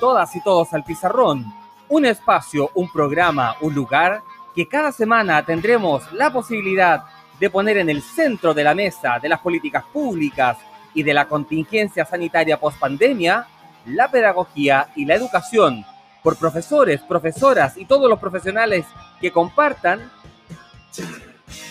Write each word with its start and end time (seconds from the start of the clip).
Todas 0.00 0.34
y 0.36 0.42
todos 0.42 0.72
al 0.72 0.84
pizarrón. 0.84 1.44
Un 1.88 2.06
espacio, 2.06 2.70
un 2.74 2.90
programa, 2.90 3.56
un 3.60 3.74
lugar 3.74 4.22
que 4.54 4.66
cada 4.66 4.92
semana 4.92 5.44
tendremos 5.44 6.10
la 6.12 6.32
posibilidad 6.32 7.04
de 7.38 7.50
poner 7.50 7.78
en 7.78 7.90
el 7.90 8.02
centro 8.02 8.54
de 8.54 8.64
la 8.64 8.74
mesa 8.74 9.18
de 9.20 9.28
las 9.28 9.40
políticas 9.40 9.84
públicas 9.92 10.56
y 10.94 11.02
de 11.02 11.12
la 11.12 11.26
contingencia 11.26 12.04
sanitaria 12.04 12.58
post-pandemia 12.58 13.46
la 13.86 14.10
pedagogía 14.10 14.88
y 14.96 15.04
la 15.04 15.14
educación 15.14 15.84
por 16.22 16.38
profesores, 16.38 17.02
profesoras 17.02 17.76
y 17.76 17.84
todos 17.84 18.08
los 18.08 18.18
profesionales 18.18 18.86
que 19.20 19.30
compartan 19.30 20.10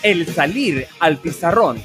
el 0.02 0.26
salir 0.26 0.86
al 1.00 1.18
pizarrón. 1.18 1.80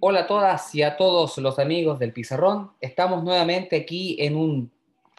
Hola 0.00 0.20
a 0.20 0.26
todas 0.26 0.74
y 0.74 0.82
a 0.82 0.96
todos 0.96 1.38
los 1.38 1.58
amigos 1.58 1.98
del 1.98 2.12
Pizarrón. 2.12 2.70
Estamos 2.80 3.22
nuevamente 3.22 3.76
aquí 3.76 4.16
en 4.20 4.36
un 4.36 4.75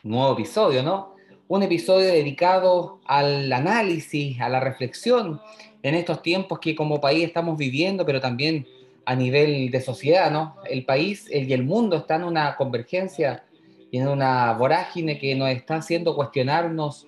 nuevo 0.07 0.34
episodio, 0.34 0.84
¿no? 0.84 1.16
Un 1.47 1.63
episodio 1.63 2.08
dedicado 2.08 3.00
al 3.05 3.52
análisis, 3.52 4.39
a 4.41 4.50
la 4.50 4.59
reflexión 4.59 5.41
en 5.83 5.95
estos 5.95 6.22
tiempos 6.22 6.59
que 6.59 6.75
como 6.75 7.00
país 7.00 7.25
estamos 7.25 7.58
viviendo, 7.58 8.05
pero 8.05 8.19
también 8.19 8.67
a 9.05 9.16
nivel 9.16 9.72
de 9.72 9.81
sociedad, 9.81 10.31
¿no? 10.31 10.55
El 10.69 10.85
país 10.85 11.30
y 11.31 11.52
el 11.53 11.63
mundo 11.63 11.97
están 11.97 12.22
en 12.22 12.28
una 12.28 12.55
convergencia 12.55 13.44
y 13.89 14.00
en 14.00 14.08
una 14.08 14.53
vorágine 14.53 15.17
que 15.17 15.33
nos 15.35 15.50
está 15.50 15.75
haciendo 15.78 16.16
cuestionarnos 16.16 17.08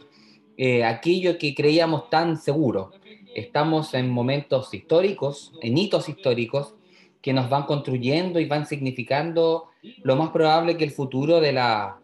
eh, 0.57 0.83
aquello 0.85 1.37
que 1.37 1.53
creíamos 1.53 2.09
tan 2.09 2.37
seguro. 2.37 2.91
Estamos 3.35 3.93
en 3.93 4.09
momentos 4.09 4.73
históricos, 4.73 5.53
en 5.61 5.77
hitos 5.77 6.09
históricos, 6.09 6.75
que 7.21 7.33
nos 7.33 7.49
van 7.49 7.63
construyendo 7.63 8.39
y 8.39 8.45
van 8.45 8.65
significando 8.65 9.65
lo 10.03 10.15
más 10.15 10.29
probable 10.29 10.77
que 10.77 10.85
el 10.85 10.91
futuro 10.91 11.41
de 11.41 11.51
la 11.51 11.98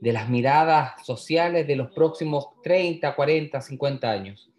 de 0.00 0.12
las 0.12 0.28
miradas 0.28 1.04
sociales 1.04 1.66
de 1.66 1.76
los 1.76 1.90
próximos 1.92 2.48
30, 2.62 3.14
40, 3.14 3.60
50 3.60 4.10
años. 4.10 4.50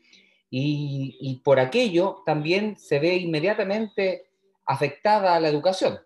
Y, 0.54 1.42
por 1.46 1.60
aquello 1.60 2.24
también 2.26 2.78
se 2.78 3.00
ve 3.00 3.16
inmediatamente 3.16 4.26
afectada 4.66 5.40
la 5.40 5.48
educación. 5.48 6.00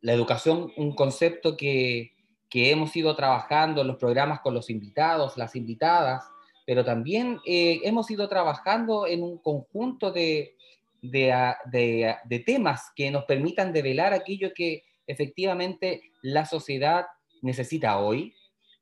La 0.00 0.12
educación, 0.12 0.72
un 0.76 0.94
concepto 0.94 1.56
que, 1.56 2.12
hemos 2.58 2.96
ido 2.96 3.14
trabajando 3.14 3.82
en 3.82 3.86
los 3.86 3.98
programas 3.98 4.40
con 4.40 4.54
los 4.54 4.70
invitados, 4.70 5.36
las 5.36 5.54
invitadas, 5.56 6.24
pero 6.64 6.86
también 6.86 7.38
eh, 7.44 7.80
hemos 7.84 8.10
ido 8.10 8.30
trabajando 8.30 9.06
en 9.06 9.22
un 9.22 9.36
conjunto 9.36 10.10
de, 10.10 10.56
de, 11.02 12.16
de 12.24 12.38
temas 12.40 12.90
que 12.96 13.10
nos 13.10 13.24
permitan 13.24 13.74
develar 13.74 14.14
aquello 14.14 14.54
que 14.54 14.84
efectivamente 15.06 16.00
la 16.22 16.46
sociedad 16.46 17.04
necesita 17.42 17.98
hoy, 17.98 18.34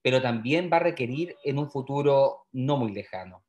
pero 0.02 0.20
también 0.20 0.70
va 0.72 0.78
a 0.78 0.80
requerir 0.80 1.36
en 1.44 1.58
un 1.58 1.70
futuro 1.70 2.46
no 2.52 2.76
muy 2.76 2.92
lejano. 2.92 3.42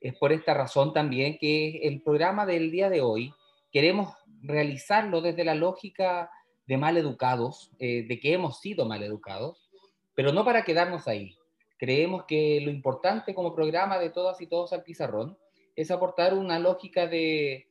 Es 0.00 0.14
por 0.16 0.32
esta 0.32 0.54
razón 0.54 0.92
también 0.92 1.38
que 1.38 1.80
el 1.82 2.02
programa 2.02 2.46
del 2.46 2.70
día 2.70 2.88
de 2.88 3.00
hoy 3.00 3.34
queremos 3.72 4.14
realizarlo 4.42 5.20
desde 5.20 5.44
la 5.44 5.54
lógica 5.54 6.30
de 6.66 6.76
mal 6.76 6.96
educados, 6.96 7.72
eh, 7.78 8.04
de 8.06 8.20
que 8.20 8.32
hemos 8.32 8.60
sido 8.60 8.86
mal 8.86 9.02
educados, 9.02 9.70
pero 10.14 10.32
no 10.32 10.44
para 10.44 10.64
quedarnos 10.64 11.08
ahí. 11.08 11.34
Creemos 11.78 12.24
que 12.26 12.60
lo 12.60 12.70
importante 12.70 13.34
como 13.34 13.54
programa 13.54 13.98
de 13.98 14.10
todas 14.10 14.40
y 14.40 14.46
todos 14.46 14.72
al 14.72 14.82
pizarrón 14.82 15.38
es 15.76 15.90
aportar 15.90 16.34
una 16.34 16.58
lógica 16.58 17.06
de, 17.06 17.68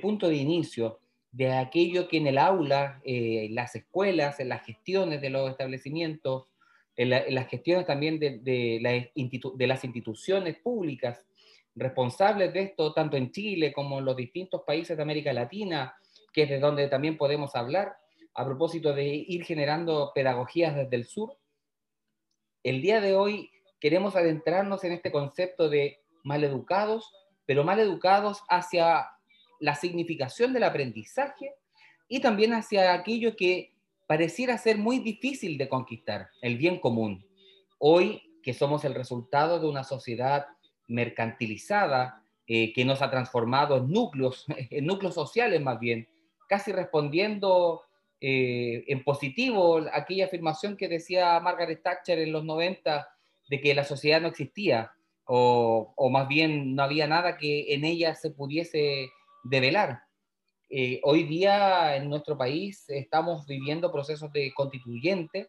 punto 0.00 0.28
de 0.28 0.36
inicio, 0.36 1.00
de 1.30 1.52
aquello 1.52 2.08
que 2.08 2.16
en 2.16 2.26
el 2.26 2.38
aula, 2.38 3.00
eh, 3.04 3.46
en 3.46 3.54
las 3.54 3.74
escuelas, 3.74 4.40
en 4.40 4.48
las 4.48 4.64
gestiones 4.64 5.20
de 5.20 5.30
los 5.30 5.50
establecimientos, 5.50 6.46
en, 6.96 7.10
las 7.10 7.48
gestiones 7.48 7.86
también 7.86 8.18
de, 8.18 8.38
de, 8.38 9.10
de, 9.14 9.66
las 9.66 9.84
instituciones 9.84 10.56
públicas 10.58 11.24
responsables 11.76 12.52
de 12.52 12.62
esto, 12.62 12.92
tanto 12.92 13.16
en 13.16 13.30
Chile 13.30 13.72
como 13.72 14.00
en 14.00 14.04
los 14.04 14.16
distintos 14.16 14.62
países 14.66 14.96
de 14.96 15.02
América 15.02 15.32
Latina, 15.32 15.94
que 16.32 16.42
es 16.42 16.48
de 16.48 16.58
donde 16.58 16.88
también 16.88 17.16
podemos 17.16 17.54
hablar, 17.54 17.96
a 18.34 18.44
propósito 18.44 18.92
de 18.94 19.04
ir 19.04 19.44
generando 19.44 20.12
pedagogías 20.14 20.74
desde 20.74 20.96
el 20.96 21.06
sur. 21.06 21.36
El 22.64 22.82
día 22.82 23.00
de 23.00 23.14
hoy 23.14 23.50
queremos 23.80 24.16
adentrarnos 24.16 24.82
en 24.84 24.92
este 24.92 25.12
concepto 25.12 25.68
de 25.68 26.00
maleducados, 26.24 27.12
pero 27.46 27.64
maleducados 27.64 28.42
hacia 28.48 29.06
la 29.60 29.74
significación 29.74 30.52
del 30.52 30.64
aprendizaje 30.64 31.52
y 32.08 32.20
también 32.20 32.52
hacia 32.52 32.94
aquello 32.94 33.36
que 33.36 33.72
pareciera 34.06 34.56
ser 34.56 34.78
muy 34.78 34.98
difícil 35.00 35.58
de 35.58 35.68
conquistar, 35.68 36.30
el 36.40 36.56
bien 36.56 36.80
común. 36.80 37.24
Hoy 37.78 38.22
que 38.42 38.54
somos 38.54 38.84
el 38.84 38.94
resultado 38.94 39.60
de 39.60 39.68
una 39.68 39.84
sociedad 39.84 40.46
mercantilizada 40.86 42.22
eh, 42.46 42.72
que 42.72 42.86
nos 42.86 43.02
ha 43.02 43.10
transformado 43.10 43.76
en 43.76 43.90
núcleos, 43.90 44.46
en 44.70 44.86
núcleos 44.86 45.14
sociales 45.14 45.60
más 45.60 45.78
bien, 45.78 46.08
casi 46.48 46.72
respondiendo 46.72 47.82
eh, 48.20 48.84
en 48.88 49.04
positivo 49.04 49.84
aquella 49.92 50.24
afirmación 50.24 50.76
que 50.76 50.88
decía 50.88 51.38
Margaret 51.40 51.82
Thatcher 51.82 52.18
en 52.18 52.32
los 52.32 52.44
90 52.44 53.06
de 53.50 53.60
que 53.60 53.74
la 53.74 53.84
sociedad 53.84 54.20
no 54.20 54.28
existía 54.28 54.92
o, 55.24 55.92
o 55.94 56.10
más 56.10 56.26
bien 56.26 56.74
no 56.74 56.82
había 56.82 57.06
nada 57.06 57.36
que 57.36 57.74
en 57.74 57.84
ella 57.84 58.14
se 58.14 58.30
pudiese 58.30 59.10
develar. 59.44 60.02
Eh, 60.70 61.00
hoy 61.02 61.24
día 61.24 61.96
en 61.96 62.10
nuestro 62.10 62.36
país 62.36 62.84
estamos 62.88 63.46
viviendo 63.46 63.90
procesos 63.90 64.30
de 64.32 64.52
constituyente 64.54 65.48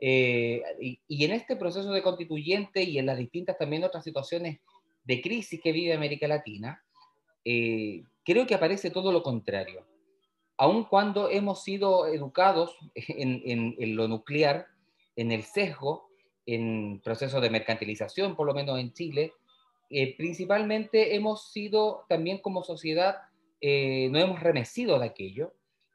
eh, 0.00 0.62
y, 0.80 1.24
en 1.24 1.32
este 1.32 1.56
proceso 1.56 1.92
de 1.92 2.02
constituyente 2.02 2.82
y 2.82 2.98
en 2.98 3.06
las 3.06 3.18
distintas 3.18 3.58
también 3.58 3.82
otras 3.82 4.04
situaciones 4.04 4.60
de 5.04 5.20
crisis 5.20 5.60
que 5.60 5.72
vive 5.72 5.94
América 5.94 6.28
Latina, 6.28 6.80
eh, 7.44 8.04
creo 8.24 8.46
que 8.46 8.54
aparece 8.54 8.90
todo 8.90 9.10
lo 9.10 9.22
contrario. 9.22 9.84
Aun 10.56 10.84
cuando 10.84 11.28
hemos 11.28 11.64
sido 11.64 12.06
educados 12.06 12.76
en, 12.94 13.74
en 13.78 13.96
lo 13.96 14.06
nuclear, 14.06 14.66
en 15.16 15.32
el 15.32 15.42
sesgo, 15.42 16.08
en 16.46 17.00
procesos 17.02 17.42
de 17.42 17.50
mercantilización, 17.50 18.36
por 18.36 18.46
lo 18.46 18.54
menos 18.54 18.78
en 18.78 18.92
Chile, 18.92 19.32
principalmente 20.16 21.14
hemos 21.14 21.52
sido 21.52 22.06
también 22.08 22.38
como 22.38 22.62
sociedad 22.62 23.16
eh, 23.64 24.08
no 24.10 24.18
hemos 24.18 24.40
remecido 24.40 24.98
de 24.98 25.06
aquello 25.06 25.54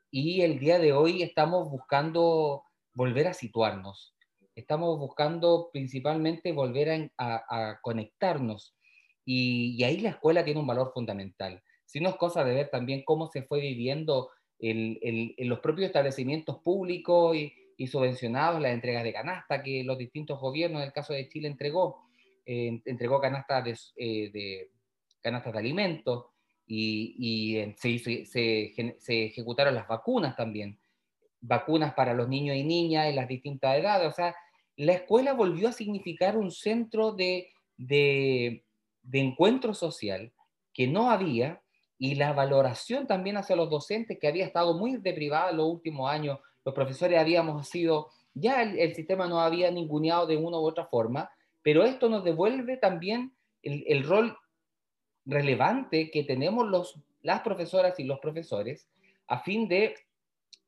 y 0.09 0.40
el 0.41 0.58
día 0.58 0.80
de 0.80 0.94
hoy 0.94 1.22
estamos 1.22 1.69
buscando 1.69 2.63
volver 2.94 3.28
a 3.28 3.34
situarnos. 3.34 4.16
Estamos 4.56 4.97
buscando 4.97 5.69
principalmente 5.74 6.53
volver 6.53 7.12
a, 7.18 7.80
conectarnos 7.81 8.74
y, 9.25 9.84
ahí 9.84 10.00
la 10.00 10.12
escuela 10.12 10.46
tiene 10.46 10.62
un 10.62 10.66
valor 10.66 10.91
fundamental. 10.94 11.62
Si 11.85 12.00
no 12.00 12.08
es 12.08 12.16
cosa 12.16 12.46
de 12.46 12.56
ver 12.56 12.69
también 12.69 13.03
cómo 13.03 13.28
se 13.28 13.44
fue 13.44 13.59
viviendo 13.59 14.29
en 14.59 15.50
los 15.50 15.59
propios 15.59 15.88
establecimientos 15.88 16.59
públicos 16.59 17.35
y, 17.35 17.88
subvencionados, 17.88 18.62
las 18.62 18.72
entregas 18.72 19.03
de 19.03 19.14
canasta 19.14 19.62
que 19.62 19.84
los 19.84 19.97
distintos 19.97 20.40
gobiernos, 20.40 20.82
en 20.82 20.88
el 20.88 20.93
caso 20.93 21.11
de 21.11 21.28
Chile, 21.28 21.50
entregó, 21.50 22.06
entregó 22.47 23.20
canastas 23.20 23.64
de, 23.64 23.78
eh, 23.97 24.32
de, 24.32 24.72
canastas 25.22 25.53
de 25.53 25.59
alimentos, 25.59 26.26
y, 26.67 27.73
se, 27.78 29.26
ejecutaron 29.26 29.73
las 29.73 29.88
vacunas 29.88 30.35
también, 30.35 30.79
vacunas 31.40 31.94
para 31.94 32.14
los 32.14 32.28
niños 32.28 32.55
y 32.58 32.64
niñas 32.64 33.08
en 33.08 33.16
las 33.16 33.28
distintas 33.28 33.78
edades. 33.78 34.09
O 34.09 34.11
sea, 34.11 34.35
la 34.76 34.94
escuela 34.94 35.34
volvió 35.34 35.70
a 35.70 35.73
significar 35.73 36.38
un 36.38 36.52
centro 36.52 37.14
de, 37.14 37.49
de, 37.78 38.64
encuentro 39.14 39.73
social 39.73 40.34
que 40.73 40.88
no 40.88 41.09
había 41.09 41.61
y 41.97 42.16
la 42.16 42.34
valoración 42.34 43.08
también 43.08 43.38
hacia 43.38 43.55
los 43.55 43.70
docentes 43.70 44.20
que 44.20 44.28
había 44.28 44.46
estado 44.46 44.78
muy 44.78 44.97
deprivada 44.97 45.52
los 45.52 45.67
últimos 45.67 46.11
años. 46.11 46.40
Los 46.64 46.76
profesores 46.76 47.17
habíamos 47.17 47.70
sido, 47.70 48.09
ya 48.34 48.61
el, 48.61 48.78
el 48.78 48.93
sistema 48.93 49.28
no 49.28 49.40
había 49.40 49.72
ninguneado 49.72 50.28
de 50.28 50.38
una 50.38 50.59
u 50.59 50.67
otra 50.67 50.85
forma, 50.85 51.32
pero 51.67 51.84
esto 51.84 52.08
nos 52.08 52.23
devuelve 52.23 52.78
también 52.78 53.34
el, 53.61 54.03
rol 54.05 54.37
relevante 55.25 56.09
que 56.11 56.23
tenemos 56.23 56.66
los, 56.66 56.97
las 57.23 57.41
profesoras 57.41 57.99
y 57.99 58.05
los 58.05 58.19
profesores 58.19 58.87
a 59.28 59.40
fin 59.40 59.67
de 59.67 59.93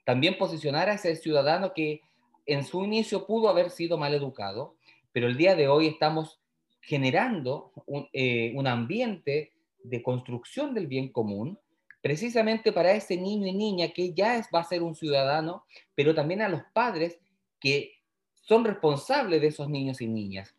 también 0.03 0.37
posicionar 0.37 0.89
a 0.89 0.95
ese 0.95 1.15
ciudadano 1.15 1.71
que 1.73 2.01
en 2.45 2.65
su 2.65 2.83
inicio 2.83 3.25
pudo 3.25 3.47
haber 3.47 3.69
sido 3.69 3.97
mal 3.97 4.13
educado, 4.13 4.75
pero 5.13 5.27
el 5.27 5.37
día 5.37 5.55
de 5.55 5.69
hoy 5.69 5.87
estamos 5.87 6.41
generando 6.81 7.71
un, 7.85 8.09
eh, 8.11 8.53
ambiente 8.65 9.53
de 9.81 10.03
construcción 10.03 10.73
del 10.73 10.87
bien 10.87 11.13
común, 11.13 11.57
precisamente 12.01 12.73
para 12.73 12.91
ese 12.91 13.15
niño 13.15 13.47
y 13.47 13.53
niña 13.53 13.87
que 13.93 14.13
ya 14.13 14.45
va 14.53 14.59
a 14.59 14.65
ser 14.65 14.83
un 14.83 14.95
ciudadano, 14.95 15.63
pero 15.95 16.13
también 16.13 16.41
a 16.41 16.49
los 16.49 16.63
padres 16.73 17.21
que 17.57 17.93
son 18.41 18.65
responsables 18.65 19.39
de 19.39 19.47
esos 19.47 19.69
niños 19.69 20.01
y 20.01 20.07
niñas. 20.07 20.53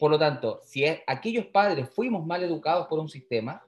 Por 0.00 0.10
lo 0.10 0.18
tanto, 0.18 0.62
si 0.64 0.82
aquellos 1.06 1.44
padres 1.48 1.90
fuimos 1.90 2.24
mal 2.24 2.42
educados 2.42 2.86
por 2.86 2.98
un 2.98 3.10
sistema, 3.10 3.62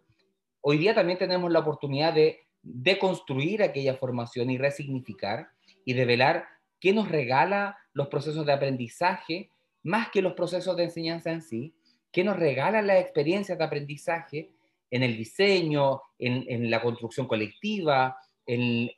hoy 0.62 0.79
día 0.79 0.94
también 0.94 1.19
tenemos 1.19 1.52
la 1.52 1.58
oportunidad 1.58 2.14
de 2.14 2.40
deconstruir 2.62 3.62
aquella 3.62 3.96
formación 3.96 4.49
y 4.49 4.56
resignificar 4.56 5.50
y 5.84 5.93
de 5.93 6.06
velar 6.06 6.46
qué 6.81 6.94
nos 6.94 7.11
regala 7.11 7.76
los 7.93 8.08
procesos 8.08 8.46
de 8.46 8.52
aprendizaje 8.55 9.50
más 9.82 10.08
que 10.08 10.23
los 10.23 10.32
procesos 10.32 10.75
de 10.75 10.84
enseñanza 10.84 11.31
en 11.31 11.43
sí, 11.43 11.75
qué 12.11 12.25
nos 12.25 12.38
regala 12.38 12.81
las 12.81 13.02
experiencias 13.02 13.58
de 13.58 13.64
aprendizaje 13.64 14.52
en 14.90 15.02
el 15.02 15.19
diseño, 15.19 16.00
en, 16.19 16.70
la 16.70 16.81
construcción 16.81 17.26
colectiva, 17.26 18.17
en, 18.46 18.90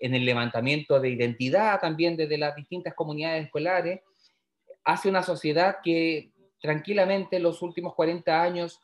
el 0.00 0.24
levantamiento 0.24 0.98
de 0.98 1.10
identidad 1.10 1.78
también 1.78 2.16
desde 2.16 2.38
las 2.38 2.56
distintas 2.56 2.94
comunidades 2.94 3.44
escolares, 3.44 4.00
hace 4.82 5.08
una 5.08 5.22
sociedad 5.22 5.76
que 5.80 6.32
tranquilamente 6.66 7.36
en 7.36 7.42
los 7.42 7.62
últimos 7.62 7.94
40 7.94 8.42
años 8.42 8.80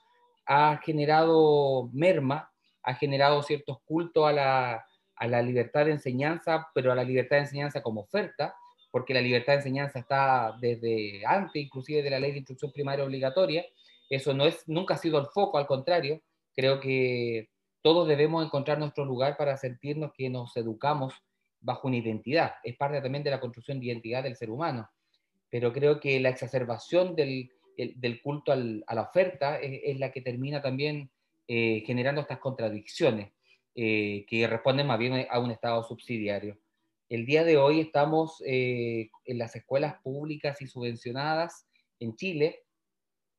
ha 0.47 0.79
generado 0.79 1.91
merma, 1.93 2.51
ha 2.83 2.95
generado 2.95 3.43
ciertos 3.43 3.79
cultos 3.85 4.27
a 4.27 4.33
la, 4.33 4.87
a 5.17 5.27
la 5.27 5.43
libertad 5.43 5.85
de 5.85 5.93
enseñanza, 5.93 6.69
pero 6.75 6.91
a 6.91 6.95
la 6.95 7.05
libertad 7.05 7.37
de 7.37 7.43
enseñanza 7.43 7.83
como 7.83 8.01
oferta, 8.01 8.55
porque 8.91 9.15
la 9.15 9.21
libertad 9.21 9.53
de 9.53 9.59
enseñanza 9.59 9.99
está 9.99 10.57
desde 10.61 11.23
antes, 11.27 11.63
inclusive 11.63 12.03
de 12.03 12.11
la 12.11 12.19
ley 12.19 12.33
de 12.33 12.39
instrucción 12.39 12.73
primaria 12.73 13.05
obligatoria. 13.05 13.65
Eso 14.09 14.33
no 14.33 14.47
es, 14.47 14.67
nunca 14.67 14.95
ha 14.95 14.99
sido 14.99 15.19
el 15.19 15.27
foco, 15.27 15.59
al 15.59 15.67
contrario, 15.67 16.23
Creo 16.55 16.81
que 16.81 17.49
todos 17.83 18.07
debemos 18.07 18.45
encontrar 18.45 18.79
nuestro 18.79 19.05
lugar 19.05 19.37
para 19.37 19.57
sentirnos 19.57 20.13
que 20.13 20.29
nos 20.29 20.57
educamos 20.57 21.15
bajo 21.61 21.89
una 21.89 21.97
identidad. 21.97 22.55
Es 22.63 22.77
parte 22.77 23.01
también 23.01 23.25
de 23.25 23.31
la 23.31 23.41
construcción 23.41 23.81
de 23.81 23.87
identidad 23.87 24.23
del 24.23 24.37
ser 24.37 24.51
humano. 24.51 24.91
Pero 25.51 25.73
creo 25.73 26.01
que 26.01 26.21
la 26.21 26.29
exacerbación 26.29 27.15
del, 27.15 27.51
del 27.77 28.21
culto 28.23 28.53
a 28.53 28.95
la 28.95 29.03
oferta 29.03 29.59
es, 29.61 29.99
la 29.99 30.11
que 30.13 30.21
termina 30.21 30.63
también 30.63 31.11
eh, 31.49 31.83
generando 31.87 32.21
estas 32.21 32.39
contradicciones 32.39 33.33
eh, 33.75 34.25
que 34.29 34.47
responden 34.47 34.87
más 34.87 34.99
bien 34.99 35.27
a 35.31 35.39
un 35.39 35.51
Estado 35.51 35.83
subsidiario. 35.83 36.59
El 37.09 37.27
día 37.27 37.45
de 37.45 37.57
hoy 37.57 37.81
estamos 37.81 38.43
eh, 38.47 39.11
en 39.25 39.39
las 39.39 39.55
escuelas 39.57 39.97
públicas 40.03 40.61
y 40.63 40.67
subvencionadas 40.67 41.67
en 41.99 42.17
Chile 42.17 42.61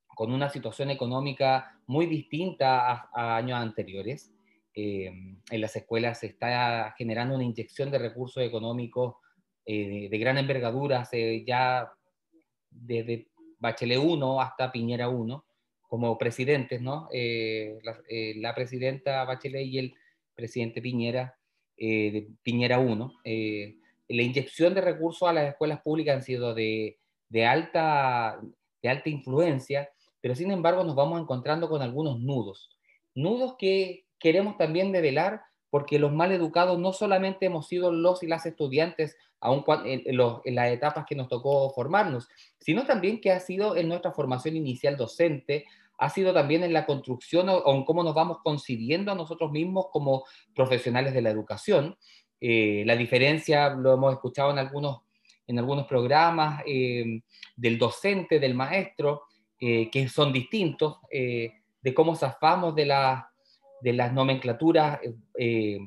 con 0.08 0.32
una 0.32 0.50
situación 0.50 0.92
económica 0.92 1.80
muy 1.88 2.06
distinta 2.06 3.10
a, 3.14 3.38
años 3.38 3.60
anteriores. 3.60 4.32
En 4.76 5.42
las 5.50 5.76
escuelas 5.76 6.20
se 6.20 6.28
está 6.28 6.94
generando 6.98 7.36
una 7.36 7.44
inyección 7.44 7.92
de 7.92 8.00
recursos 8.00 8.44
económicos 8.44 9.16
de, 9.66 10.18
gran 10.20 10.38
envergadura, 10.38 11.08
ya 11.46 11.92
desde 12.70 13.28
Bachelet 13.64 13.98
1 13.98 14.42
hasta 14.42 14.72
Piñera 14.72 15.10
1, 15.10 15.46
como 15.82 16.18
presidentes, 16.18 16.82
¿no? 16.82 17.08
Eh, 17.12 17.80
la, 17.82 18.54
presidenta 18.54 19.24
Bachelet 19.24 19.66
y 19.66 19.80
el 19.80 19.96
presidente 20.36 20.82
Piñera, 20.82 21.36
de 21.78 22.28
Piñera 22.44 22.80
1. 22.80 23.14
la 23.24 24.22
inyección 24.22 24.74
de 24.74 24.82
recursos 24.82 25.28
a 25.28 25.34
las 25.34 25.50
escuelas 25.50 25.82
públicas 25.82 26.18
han 26.18 26.24
sido 26.24 26.54
de, 26.54 26.98
de 27.30 27.46
alta, 27.46 28.40
de 28.82 28.90
alta 28.90 29.10
influencia 29.10 29.90
pero 30.24 30.36
sin 30.36 30.52
embargo 30.52 30.86
nos 30.86 30.96
vamos 30.96 31.20
encontrando 31.20 31.68
con 31.68 31.82
algunos 31.82 32.18
nudos. 32.22 32.70
Nudos 33.14 33.56
que 33.60 34.06
queremos 34.20 34.58
también 34.58 34.94
develar 34.94 35.42
porque 35.74 35.98
los 35.98 36.12
mal 36.14 36.32
educados 36.32 36.78
no 36.78 36.94
solamente 36.94 37.48
hemos 37.48 37.68
sido 37.68 37.92
los 37.92 38.22
y 38.22 38.28
las 38.28 38.46
estudiantes 38.46 39.18
aun 39.40 39.64
en, 39.86 40.04
en, 40.06 40.56
las 40.56 40.72
etapas 40.72 41.04
que 41.10 41.16
nos 41.16 41.30
tocó 41.30 41.72
formarnos, 41.72 42.30
sino 42.60 42.86
también 42.86 43.20
que 43.20 43.32
ha 43.32 43.40
sido 43.40 43.76
en 43.76 43.88
nuestra 43.88 44.12
formación 44.12 44.56
inicial 44.56 44.98
docente, 44.98 45.66
ha 45.98 46.12
sido 46.12 46.32
también 46.32 46.64
en 46.64 46.74
la 46.74 46.86
construcción 46.86 47.50
o, 47.50 47.74
en 47.74 47.86
cómo 47.86 48.04
nos 48.04 48.14
vamos 48.14 48.38
concibiendo 48.44 49.12
a 49.12 49.16
nosotros 49.16 49.52
mismos 49.52 49.88
como 49.92 50.26
profesionales 50.54 51.16
de 51.16 51.24
la 51.24 51.32
educación. 51.32 51.98
Eh, 52.40 52.84
la 52.86 52.96
diferencia, 52.96 53.72
lo 53.72 53.96
hemos 53.96 54.14
escuchado 54.14 54.52
en 54.52 54.60
algunos, 54.60 55.02
en 55.48 55.58
algunos 55.58 55.88
programas, 55.88 56.62
eh, 56.68 57.20
del 57.56 57.80
docente, 57.80 58.40
del 58.40 58.54
maestro, 58.54 59.24
eh, 59.60 59.90
que 59.90 60.08
son 60.08 60.32
distintos, 60.32 61.00
eh, 61.10 61.52
de 61.82 61.94
cómo 61.96 62.16
zafamos 62.16 62.76
de, 62.76 62.86
la, 62.86 63.33
de 63.84 63.94
las 63.94 64.14
nomenclaturas 64.14 65.00
eh, 65.38 65.78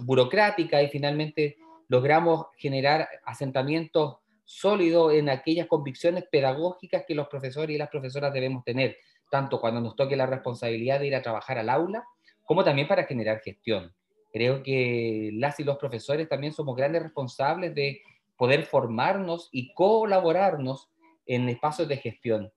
burocráticas 0.00 0.82
y 0.82 0.88
finalmente 0.88 1.56
logramos 1.88 2.46
generar 2.56 3.08
asentamientos 3.24 4.16
sólidos 4.44 5.14
en 5.14 5.28
aquellas 5.28 5.66
convicciones 5.66 6.24
pedagógicas 6.30 7.04
que 7.06 7.14
los 7.14 7.28
profesores 7.28 7.74
y 7.74 7.78
las 7.78 7.88
profesoras 7.88 8.32
debemos 8.32 8.64
tener, 8.64 8.96
tanto 9.30 9.60
cuando 9.60 9.80
nos 9.80 9.96
toque 9.96 10.16
la 10.16 10.26
responsabilidad 10.26 11.00
de 11.00 11.06
ir 11.06 11.14
a 11.14 11.22
trabajar 11.22 11.58
al 11.58 11.68
aula, 11.68 12.04
como 12.44 12.64
también 12.64 12.88
para 12.88 13.04
generar 13.04 13.40
gestión. 13.40 13.94
Creo 14.32 14.62
que 14.62 15.30
las 15.34 15.58
y 15.60 15.64
los 15.64 15.78
profesores 15.78 16.28
también 16.28 16.52
somos 16.52 16.76
grandes 16.76 17.02
responsables 17.02 17.74
de 17.74 18.02
poder 18.36 18.64
formarnos 18.64 19.48
y 19.50 19.72
colaborarnos 19.72 20.90
en 21.26 21.48
espacios 21.48 21.88
de 21.88 21.96
gestión 21.96 22.52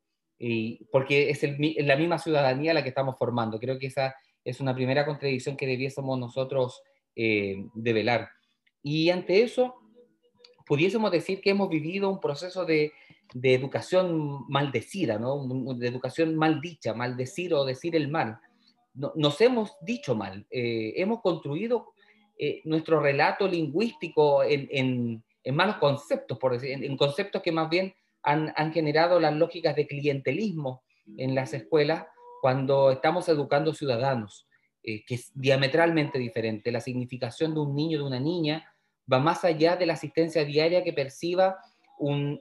porque 0.92 1.30
es 1.30 1.44
la 1.86 1.96
misma 1.98 2.18
ciudadanía 2.18 2.74
la 2.74 2.84
que 2.84 2.90
estamos 2.90 3.18
formando. 3.18 3.60
Creo 3.60 3.78
que 3.78 3.88
esa 3.88 4.16
es 4.44 4.60
una 4.60 4.76
primera 4.76 5.06
contradicción 5.06 5.58
que 5.58 5.68
debiésemos 5.68 6.18
nosotros 6.18 6.82
eh, 7.16 7.66
develar. 7.74 8.30
Y 8.82 9.10
ante 9.10 9.44
eso, 9.44 9.76
pudiésemos 10.66 11.12
decir 11.12 11.42
que 11.42 11.50
hemos 11.52 11.70
vivido 11.70 12.10
un 12.10 12.20
proceso 12.20 12.66
de, 12.66 12.94
de 13.34 13.54
educación 13.54 14.46
maldecida, 14.48 15.18
¿no? 15.18 15.46
de 15.76 15.88
educación 15.88 16.36
maldicha, 16.36 16.94
maldecir 16.94 17.54
o 17.54 17.66
decir 17.66 17.96
el 17.96 18.08
mal. 18.08 18.40
nos 18.94 19.40
hemos 19.42 19.76
dicho 19.82 20.16
mal, 20.16 20.46
eh, 20.50 20.94
hemos 20.96 21.22
construido 21.22 21.94
eh, 22.38 22.62
nuestro 22.64 23.02
relato 23.02 23.48
lingüístico 23.48 24.44
en, 24.44 24.68
en, 24.72 25.24
en, 25.44 25.56
malos 25.56 25.78
conceptos, 25.78 26.38
por 26.38 26.54
decir, 26.54 26.84
en 26.84 26.98
conceptos 26.98 27.42
que 27.42 27.52
más 27.52 27.70
bien 27.70 27.94
han, 28.24 28.74
generado 28.74 29.20
las 29.20 29.34
lógicas 29.34 29.76
de 29.76 29.88
clientelismo 29.88 30.84
en 31.18 31.36
las 31.36 31.54
escuelas 31.54 32.06
cuando 32.42 32.92
estamos 32.92 33.28
educando 33.30 33.74
ciudadanos, 33.74 34.48
eh, 34.84 35.04
que 35.06 35.16
es 35.16 35.32
diametralmente 35.34 36.18
diferente. 36.18 36.72
La 36.72 36.82
significación 36.82 37.54
de 37.54 37.60
un 37.60 37.76
niño, 37.76 38.00
de 38.00 38.06
una 38.06 38.20
niña, 38.20 38.72
va 39.12 39.20
más 39.20 39.44
allá 39.44 39.76
de 39.76 39.86
la 39.86 39.94
asistencia 39.94 40.46
diaria 40.46 40.84
que 40.84 40.94
perciba 40.94 41.58
un, 42.00 42.40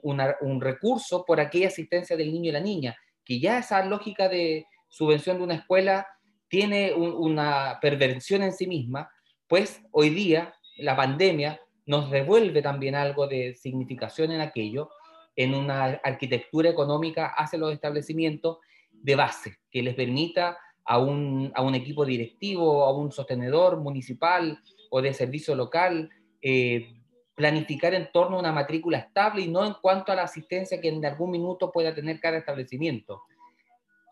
recurso 0.61 1.25
por 1.25 1.39
aquella 1.39 1.67
asistencia 1.67 2.15
del 2.15 2.31
niño 2.31 2.49
y 2.49 2.53
la 2.53 2.59
niña, 2.59 2.97
que 3.25 3.39
ya 3.39 3.59
esa 3.59 3.83
lógica 3.83 4.29
de 4.29 4.65
subvención 4.87 5.37
de 5.37 5.43
una 5.43 5.55
escuela 5.55 6.07
tiene 6.47 6.93
una 6.93 7.77
perversión 7.81 8.41
en 8.41 8.53
sí 8.53 8.67
misma, 8.67 9.11
pues 9.47 9.81
hoy 9.91 10.09
día 10.09 10.53
la 10.77 10.95
pandemia 10.95 11.59
nos 11.85 12.09
devuelve 12.09 12.61
también 12.61 12.95
algo 12.95 13.27
de 13.27 13.55
significación 13.55 14.31
en 14.31 14.41
aquello 14.41 14.89
en 15.35 15.55
una 15.55 15.85
arquitectura 16.03 16.69
económica 16.69 17.27
hacia 17.27 17.59
los 17.59 17.73
establecimientos 17.73 18.57
de 19.01 19.15
base, 19.15 19.57
que 19.71 19.81
les 19.81 19.95
permita 19.95 20.57
a 20.85 20.97
un, 20.97 21.51
a 21.55 21.61
un 21.61 21.75
equipo 21.75 22.05
directivo, 22.05 22.83
a 22.83 22.95
un 22.95 23.11
sostenedor 23.11 23.77
municipal 23.79 24.59
o 24.89 25.01
de 25.01 25.13
servicio 25.13 25.55
local, 25.55 26.09
eh, 26.41 26.95
planificar 27.35 27.93
en 27.93 28.11
torno 28.11 28.35
a 28.35 28.39
una 28.39 28.51
matrícula 28.51 28.97
estable 28.97 29.43
y 29.43 29.47
no 29.47 29.65
en 29.65 29.73
cuanto 29.81 30.11
a 30.11 30.15
la 30.15 30.23
asistencia 30.23 30.81
que 30.81 30.89
en 30.89 31.05
algún 31.05 31.31
minuto 31.31 31.71
pueda 31.71 31.95
tener 31.95 32.19
cada 32.19 32.37
establecimiento. 32.37 33.21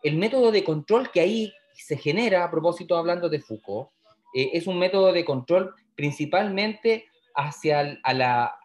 El 0.02 0.16
método 0.16 0.50
de 0.50 0.64
control 0.64 1.10
que 1.10 1.20
ahí 1.20 1.52
se 1.74 1.96
genera, 1.96 2.44
a 2.44 2.50
propósito 2.50 2.96
hablando 2.96 3.28
de 3.28 3.40
Foucault, 3.40 3.90
eh, 4.34 4.50
es 4.52 4.66
un 4.66 4.78
método 4.78 5.12
de 5.12 5.24
control 5.24 5.74
principalmente 5.94 7.06
hacia 7.34 7.98
a 8.02 8.14
la, 8.14 8.58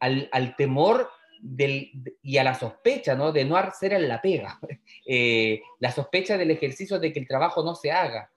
al, 0.00 0.28
al, 0.32 0.56
temor 0.56 1.10
y 1.40 2.38
a 2.38 2.44
la 2.44 2.54
sospecha 2.54 3.14
¿no? 3.14 3.32
de 3.32 3.44
no 3.44 3.56
hacer 3.56 3.92
en 3.92 4.08
la 4.08 4.20
pega, 4.20 4.58
eh, 5.06 5.60
la 5.78 5.92
sospecha 5.92 6.36
del 6.36 6.50
ejercicio 6.50 6.98
de 6.98 7.12
que 7.12 7.20
el 7.20 7.28
trabajo 7.28 7.62
no 7.62 7.74
se 7.74 7.90
haga, 7.90 8.30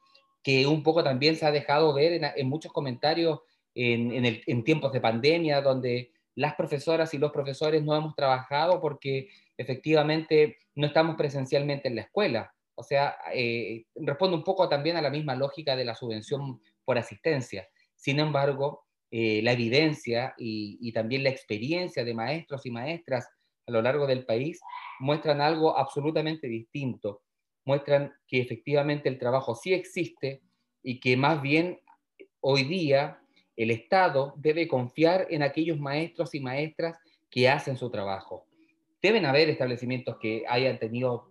que 0.44 0.66
un 0.66 0.84
poco 0.84 1.04
también 1.04 1.36
se 1.36 1.46
ha 1.46 1.52
dejado 1.52 1.94
ver 1.94 2.34
en, 2.36 2.50
muchos 2.50 2.72
comentarios 2.72 3.42
en, 3.76 4.26
en, 4.26 4.64
tiempos 4.64 4.92
de 4.92 5.02
pandemia, 5.02 5.62
donde 5.62 6.12
las 6.36 6.56
profesoras 6.56 7.14
y 7.14 7.18
los 7.18 7.32
profesores 7.32 7.84
no 7.84 7.96
hemos 7.96 8.16
trabajado 8.16 8.82
porque 8.82 9.30
efectivamente 9.58 10.58
no 10.76 10.88
estamos 10.88 11.16
presencialmente 11.16 11.88
en 11.88 11.96
la 11.96 12.02
escuela. 12.02 12.54
O 12.76 12.84
sea, 12.84 13.16
eh, 13.34 13.86
responde 13.96 14.38
un 14.38 14.44
poco 14.44 14.68
también 14.68 14.98
a 14.98 15.02
la 15.02 15.10
misma 15.10 15.36
lógica 15.36 15.76
de 15.76 15.86
la 15.86 15.96
subvención 15.96 16.62
por 16.84 16.98
asistencia. 16.98 17.68
Sin 17.96 18.20
embargo, 18.20 18.81
eh, 19.14 19.42
la 19.44 19.52
evidencia 19.52 20.34
y, 20.38 20.90
también 20.94 21.24
la 21.24 21.30
experiencia 21.30 22.06
de 22.06 22.14
maestros 22.14 22.66
y 22.66 22.72
maestras 22.72 23.28
a 23.68 23.72
lo 23.72 23.82
largo 23.82 24.08
del 24.08 24.26
país 24.26 24.62
muestran 25.02 25.42
algo 25.42 25.78
absolutamente 25.78 26.48
distinto. 26.48 27.22
Muestran 27.66 28.14
que 28.26 28.40
efectivamente 28.40 29.10
el 29.10 29.20
trabajo 29.20 29.54
sí 29.54 29.74
existe 29.74 30.42
y 30.82 31.02
que 31.02 31.18
más 31.18 31.42
bien 31.42 31.82
hoy 32.40 32.64
día 32.64 33.20
el 33.58 33.72
Estado 33.72 34.34
debe 34.38 34.70
confiar 34.70 35.28
en 35.30 35.44
aquellos 35.44 35.78
maestros 35.78 36.34
y 36.34 36.40
maestras 36.40 36.98
que 37.30 37.50
hacen 37.50 37.76
su 37.76 37.92
trabajo. 37.92 38.48
Deben 39.02 39.26
haber 39.26 39.50
establecimientos 39.50 40.18
que 40.22 40.46
hayan 40.48 40.80
tenido 40.80 41.28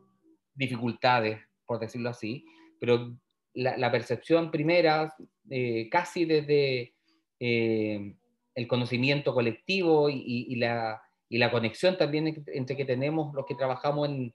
dificultades, 0.54 1.40
por 1.64 1.80
decirlo 1.80 2.10
así, 2.10 2.44
pero 2.78 3.16
la, 3.54 3.90
percepción 3.90 4.50
primera, 4.50 5.14
eh, 5.48 5.88
casi 5.90 6.26
desde 6.26 6.94
eh, 7.40 8.14
el 8.54 8.68
conocimiento 8.68 9.32
colectivo 9.32 10.10
y, 10.10 10.54
la, 10.56 11.02
conexión 11.50 11.96
también 11.96 12.44
entre 12.46 12.76
que 12.76 12.84
tenemos 12.84 13.34
los 13.34 13.46
que 13.46 13.54
trabajamos 13.54 14.08
en, 14.08 14.34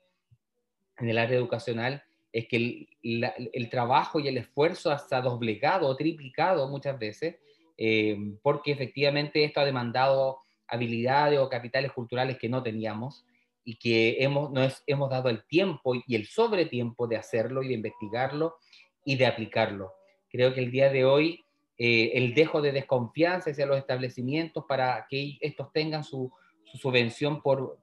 el 0.97 1.17
área 1.17 1.37
educacional, 1.37 2.03
es 2.31 2.47
que 2.47 2.87
el, 3.03 3.69
trabajo 3.69 4.19
y 4.19 4.27
el 4.27 4.37
esfuerzo 4.37 4.97
se 4.97 5.15
ha 5.15 5.21
doblegado 5.21 5.87
o 5.87 5.95
triplicado 5.95 6.67
muchas 6.67 6.97
veces, 6.97 7.35
eh, 7.77 8.17
porque 8.41 8.71
efectivamente 8.71 9.43
esto 9.43 9.59
ha 9.59 9.65
demandado 9.65 10.39
habilidades 10.67 11.39
o 11.39 11.49
capitales 11.49 11.91
culturales 11.91 12.37
que 12.39 12.49
no 12.49 12.63
teníamos 12.63 13.25
y 13.63 13.75
que 13.75 14.23
hemos, 14.23 14.51
nos 14.51 14.83
hemos 14.87 15.09
dado 15.09 15.29
el 15.29 15.45
tiempo 15.45 15.93
y 16.07 16.15
el 16.15 16.25
sobretiempo 16.25 17.07
de 17.07 17.17
hacerlo 17.17 17.61
y 17.61 17.67
de 17.67 17.75
investigarlo 17.75 18.55
y 19.03 19.17
de 19.17 19.27
aplicarlo. 19.27 19.93
Creo 20.29 20.53
que 20.53 20.61
el 20.61 20.71
día 20.71 20.89
de 20.89 21.05
hoy 21.05 21.44
eh, 21.77 22.11
el 22.13 22.33
dejo 22.33 22.61
de 22.61 22.71
desconfianza 22.71 23.51
hacia 23.51 23.65
los 23.65 23.77
establecimientos 23.77 24.63
para 24.67 25.05
que 25.09 25.37
estos 25.41 25.73
tengan 25.73 26.03
su, 26.03 26.31
subvención 26.73 27.41
por, 27.41 27.77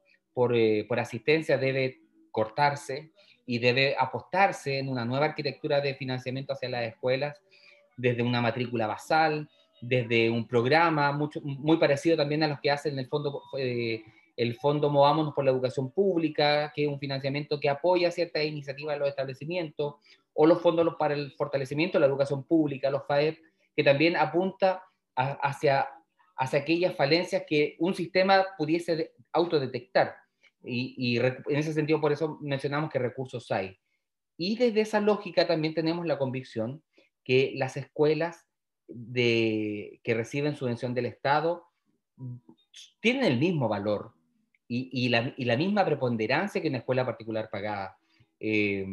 eh, 0.55 0.85
por, 0.89 0.99
asistencia 0.99 1.59
debe 1.59 2.01
cortarse 2.31 3.11
y 3.45 3.59
debe 3.59 3.95
apostarse 3.99 4.79
en 4.79 4.89
una 4.89 5.05
nueva 5.05 5.27
arquitectura 5.27 5.81
de 5.81 5.95
financiamiento 5.95 6.53
hacia 6.55 6.71
las 6.71 6.85
escuelas, 6.85 7.41
desde 7.97 8.23
una 8.23 8.41
matrícula 8.41 8.87
basal, 8.87 9.49
desde 9.83 10.31
un 10.31 10.47
programa 10.47 11.13
mucho, 11.13 11.41
muy 11.43 11.77
parecido 11.77 12.17
también 12.17 12.43
a 12.45 12.49
los 12.49 12.61
que 12.61 12.71
hacen 12.71 12.99
el 12.99 13.09
fondo, 13.09 13.43
eh, 13.59 14.03
el 14.37 14.55
fondo 14.57 14.89
Movámonos 14.89 15.35
por 15.35 15.45
la 15.45 15.51
Educación 15.51 15.91
Pública, 15.91 16.73
que 16.75 16.85
es 16.85 16.89
un 16.89 16.99
financiamiento 16.99 17.61
que 17.61 17.69
apoya 17.69 18.11
ciertas 18.11 18.45
iniciativas 18.45 18.95
de 18.95 19.01
los 19.01 19.09
establecimientos, 19.09 19.97
o 20.35 20.47
los 20.47 20.63
fondos 20.63 20.95
para 20.99 21.13
el 21.13 21.33
fortalecimiento 21.33 21.99
de 21.99 22.01
la 22.01 22.07
educación 22.07 22.45
pública, 22.45 22.91
los 22.91 23.07
FAEP, 23.07 23.39
que 23.77 23.85
también 23.85 24.17
apunta 24.17 24.83
hacia, 25.15 25.89
hacia 26.37 26.59
aquellas 26.59 26.95
falencias 26.97 27.45
que 27.47 27.77
un 27.79 27.95
sistema 27.95 28.45
pudiese 28.57 29.13
autodetectar. 29.33 30.15
Y, 30.65 30.95
y, 30.97 31.19
en 31.19 31.57
ese 31.57 31.73
sentido, 31.73 32.01
por 32.01 32.13
eso 32.13 32.39
mencionamos 32.41 32.91
que 32.91 32.99
recursos 32.99 33.51
hay. 33.51 33.79
Y 34.37 34.57
desde 34.57 34.81
esa 34.81 35.01
lógica 35.01 35.47
también 35.47 35.75
tenemos 35.75 36.07
la 36.07 36.19
convicción 36.19 36.83
que 37.25 37.53
las 37.57 37.77
escuelas 37.77 38.47
de, 38.89 40.01
que 40.03 40.15
reciben 40.15 40.57
subvención 40.57 40.95
del 40.95 41.07
Estado 41.07 41.65
tienen 43.01 43.25
el 43.25 43.39
mismo 43.39 43.69
valor 43.69 44.13
y, 44.69 44.89
y, 44.93 45.09
la, 45.45 45.57
misma 45.57 45.85
preponderancia 45.85 46.63
que 46.63 46.69
una 46.69 46.79
escuela 46.79 47.05
particular 47.05 47.51
pagada. 47.51 47.97
Eh, 48.41 48.87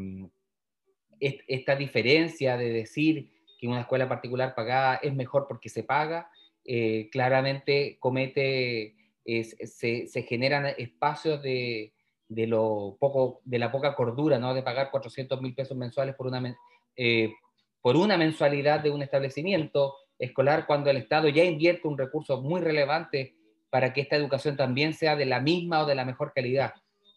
esta 1.19 1.75
diferencia 1.75 2.57
de 2.57 2.69
decir 2.69 3.31
que 3.59 3.67
una 3.67 3.81
escuela 3.81 4.07
particular 4.07 4.55
pagada 4.55 4.95
es 4.95 5.13
mejor 5.13 5.45
porque 5.47 5.69
se 5.69 5.83
paga, 5.83 6.31
eh, 6.65 7.09
claramente 7.11 7.97
comete, 7.99 8.95
se, 9.25 10.07
se, 10.07 10.23
generan 10.23 10.65
espacios 10.77 11.41
de, 11.43 11.93
de, 12.29 12.47
lo 12.47 12.95
poco, 12.99 13.41
de 13.43 13.59
la 13.59 13.71
poca 13.71 13.95
cordura, 13.95 14.39
¿no? 14.39 14.53
de 14.53 14.63
pagar 14.63 14.91
400 14.91 15.41
mil 15.41 15.53
pesos 15.53 15.75
mensuales 15.75 16.15
por 16.15 16.27
una, 16.27 16.55
eh, 16.95 17.33
por 17.81 17.97
una 17.97 18.17
mensualidad 18.17 18.79
de 18.79 18.91
un 18.91 19.01
establecimiento 19.01 19.95
escolar 20.17 20.65
cuando 20.65 20.89
el 20.89 20.97
Estado 20.97 21.27
ya 21.27 21.43
invierte 21.43 21.87
un 21.87 21.97
recurso 21.97 22.41
muy 22.41 22.61
relevante 22.61 23.35
para 23.69 23.93
que 23.93 24.01
esta 24.01 24.15
educación 24.15 24.55
también 24.55 24.93
sea 24.93 25.15
de 25.15 25.25
la 25.25 25.39
misma 25.39 25.81
o 25.81 25.85
de 25.85 25.95
la 25.95 26.05
mejor 26.05 26.31
calidad. 26.33 26.73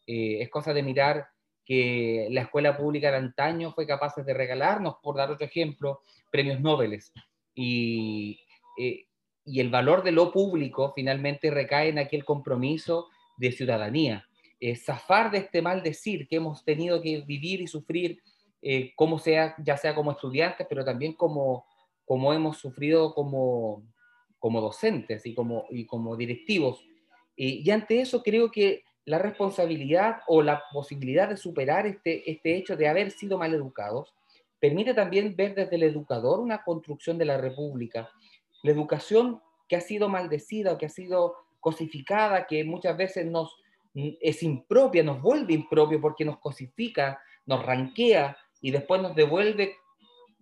Eh, 0.06 0.38
es 0.40 0.48
cosa 0.48 0.72
de 0.72 0.82
mirar 0.82 1.28
la 2.30 2.42
escuela 2.42 2.76
pública 2.76 3.10
de 3.10 3.18
antaño 3.18 3.72
fue 3.72 3.86
capaz 3.86 4.14
de 4.16 4.34
regalarnos, 4.34 4.96
por 5.02 5.16
dar 5.16 5.30
otro 5.30 5.46
ejemplo, 5.46 6.00
premios 6.30 6.60
Nobel. 6.60 6.98
Y, 7.54 8.40
eh, 8.78 9.06
y 9.44 9.60
el 9.60 9.70
valor 9.70 10.02
de 10.02 10.12
lo 10.12 10.32
público 10.32 10.92
finalmente 10.94 11.50
recae 11.50 11.88
en 11.88 11.98
aquel 11.98 12.24
compromiso 12.24 13.08
de 13.36 13.52
ciudadanía. 13.52 14.26
Eh, 14.60 14.76
zafar 14.76 15.30
de 15.30 15.38
este 15.38 15.62
mal 15.62 15.82
decir 15.82 16.28
que 16.28 16.36
hemos 16.36 16.64
tenido 16.64 17.02
que 17.02 17.20
vivir 17.20 17.60
y 17.60 17.66
sufrir, 17.66 18.20
eh, 18.62 18.92
como 18.94 19.18
sea, 19.18 19.54
ya 19.58 19.76
sea 19.76 19.94
como 19.94 20.12
estudiantes, 20.12 20.66
pero 20.68 20.84
también 20.84 21.14
como, 21.14 21.64
como 22.04 22.32
hemos 22.32 22.58
sufrido 22.58 23.14
como, 23.14 23.82
como 24.38 24.60
docentes 24.60 25.26
y 25.26 25.34
como, 25.34 25.66
y 25.70 25.86
como 25.86 26.16
directivos. 26.16 26.84
y 27.34 27.68
ante 27.70 28.00
eso 28.00 28.22
creo 28.22 28.50
que 28.50 28.82
la 29.04 29.18
responsabilidad 29.18 30.20
o 30.26 30.42
la 30.42 30.62
posibilidad 30.72 31.28
de 31.28 31.36
superar 31.36 31.86
este, 31.86 32.30
este 32.30 32.56
hecho 32.56 32.76
de 32.76 32.88
haber 32.88 33.10
sido 33.10 33.38
mal 33.38 33.52
educados, 33.54 34.14
permite 34.60 34.94
también 34.94 35.34
ver 35.34 35.54
desde 35.54 35.76
el 35.76 35.82
educador 35.82 36.40
una 36.40 36.62
construcción 36.62 37.18
de 37.18 37.24
la 37.24 37.36
república. 37.36 38.10
La 38.62 38.70
educación 38.70 39.40
que 39.68 39.76
ha 39.76 39.80
sido 39.80 40.08
maldecida 40.08 40.72
o 40.72 40.78
que 40.78 40.86
ha 40.86 40.90
sido 40.90 41.34
cosificada, 41.58 42.46
que 42.46 42.64
muchas 42.64 42.96
veces 42.96 43.26
nos 43.26 43.56
es 43.94 44.42
impropia, 44.42 45.02
nos 45.02 45.20
vuelve 45.20 45.52
impropio 45.52 46.00
porque 46.00 46.24
nos 46.24 46.38
cosifica, 46.38 47.20
nos 47.44 47.64
ranquea 47.64 48.36
y 48.60 48.70
después 48.70 49.02
nos 49.02 49.14
devuelve 49.14 49.76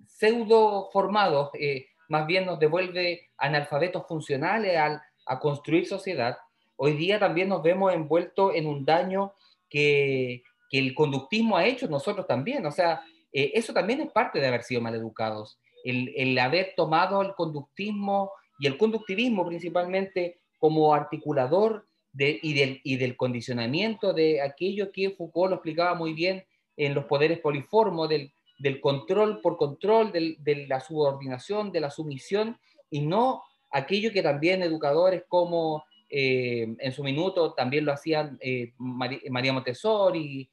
pseudo 0.07 0.89
formados, 0.93 1.51
eh, 1.55 1.87
más 2.09 2.27
bien 2.27 2.47
nos 2.47 2.59
devuelve 2.59 3.31
analfabetos 3.39 4.07
funcionales 4.07 4.77
al, 4.77 5.01
a 5.27 5.41
construir 5.41 5.87
sociedad 5.87 6.37
hoy 6.83 6.95
día 6.95 7.19
también 7.19 7.51
nos 7.51 7.63
vemos 7.63 7.93
envueltos 7.93 8.55
en 8.55 8.67
un 8.67 8.87
daño 8.87 9.35
que, 9.69 10.43
que 10.71 10.79
el 10.79 10.95
conductismo 10.95 11.59
ha 11.59 11.67
hecho 11.67 11.87
nosotros 11.89 12.27
también. 12.27 12.65
O 12.65 12.73
sea, 12.73 13.03
eh, 13.35 13.53
eso 13.55 13.75
también 13.75 14.01
es 14.01 14.11
parte 14.11 14.41
de 14.41 14.47
haber 14.47 14.63
sido 14.63 14.81
maleducados. 14.81 15.59
El, 15.85 16.11
el 16.17 16.39
haber 16.39 16.73
tomado 16.75 17.21
el 17.21 17.35
conductismo 17.35 18.33
y 18.59 18.67
el 18.67 18.79
conductivismo 18.79 19.47
principalmente 19.47 20.39
como 20.59 20.95
articulador 20.95 21.87
de, 22.15 22.41
y, 22.43 22.55
del, 22.55 22.81
y 22.83 22.97
del 22.97 23.15
condicionamiento 23.15 24.15
de 24.15 24.41
aquello 24.41 24.91
que 24.91 25.11
Foucault 25.11 25.51
lo 25.51 25.57
explicaba 25.57 25.95
muy 25.95 26.15
bien 26.15 26.47
en 26.79 26.95
los 26.95 27.05
poderes 27.05 27.41
poliformos, 27.41 28.09
del, 28.09 28.33
del 28.59 28.81
control 28.81 29.43
por 29.43 29.59
control, 29.59 30.13
del, 30.13 30.37
de 30.43 30.67
la 30.67 30.81
subordinación, 30.81 31.73
de 31.73 31.81
la 31.81 31.91
sumisión, 31.91 32.59
y 32.89 33.01
no 33.01 33.43
aquello 33.71 34.13
que 34.13 34.23
también 34.23 34.63
educadores 34.63 35.25
como 35.29 35.85
eh, 36.11 36.75
en 36.79 36.93
su 36.93 37.05
minuto 37.05 37.55
también 37.55 37.85
lo 37.85 37.93
hacían 37.93 38.37
eh, 38.41 38.73
María 38.79 39.53
Montessori, 39.53 40.51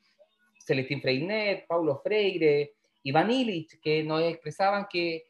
Celestín 0.59 1.01
Freinet, 1.01 1.65
Paulo 1.65 1.99
Freire, 2.03 2.75
Iván 3.01 3.31
Illich, 3.31 3.79
que 3.81 4.03
nos 4.03 4.21
expresaban 4.21 4.85
que 4.87 5.25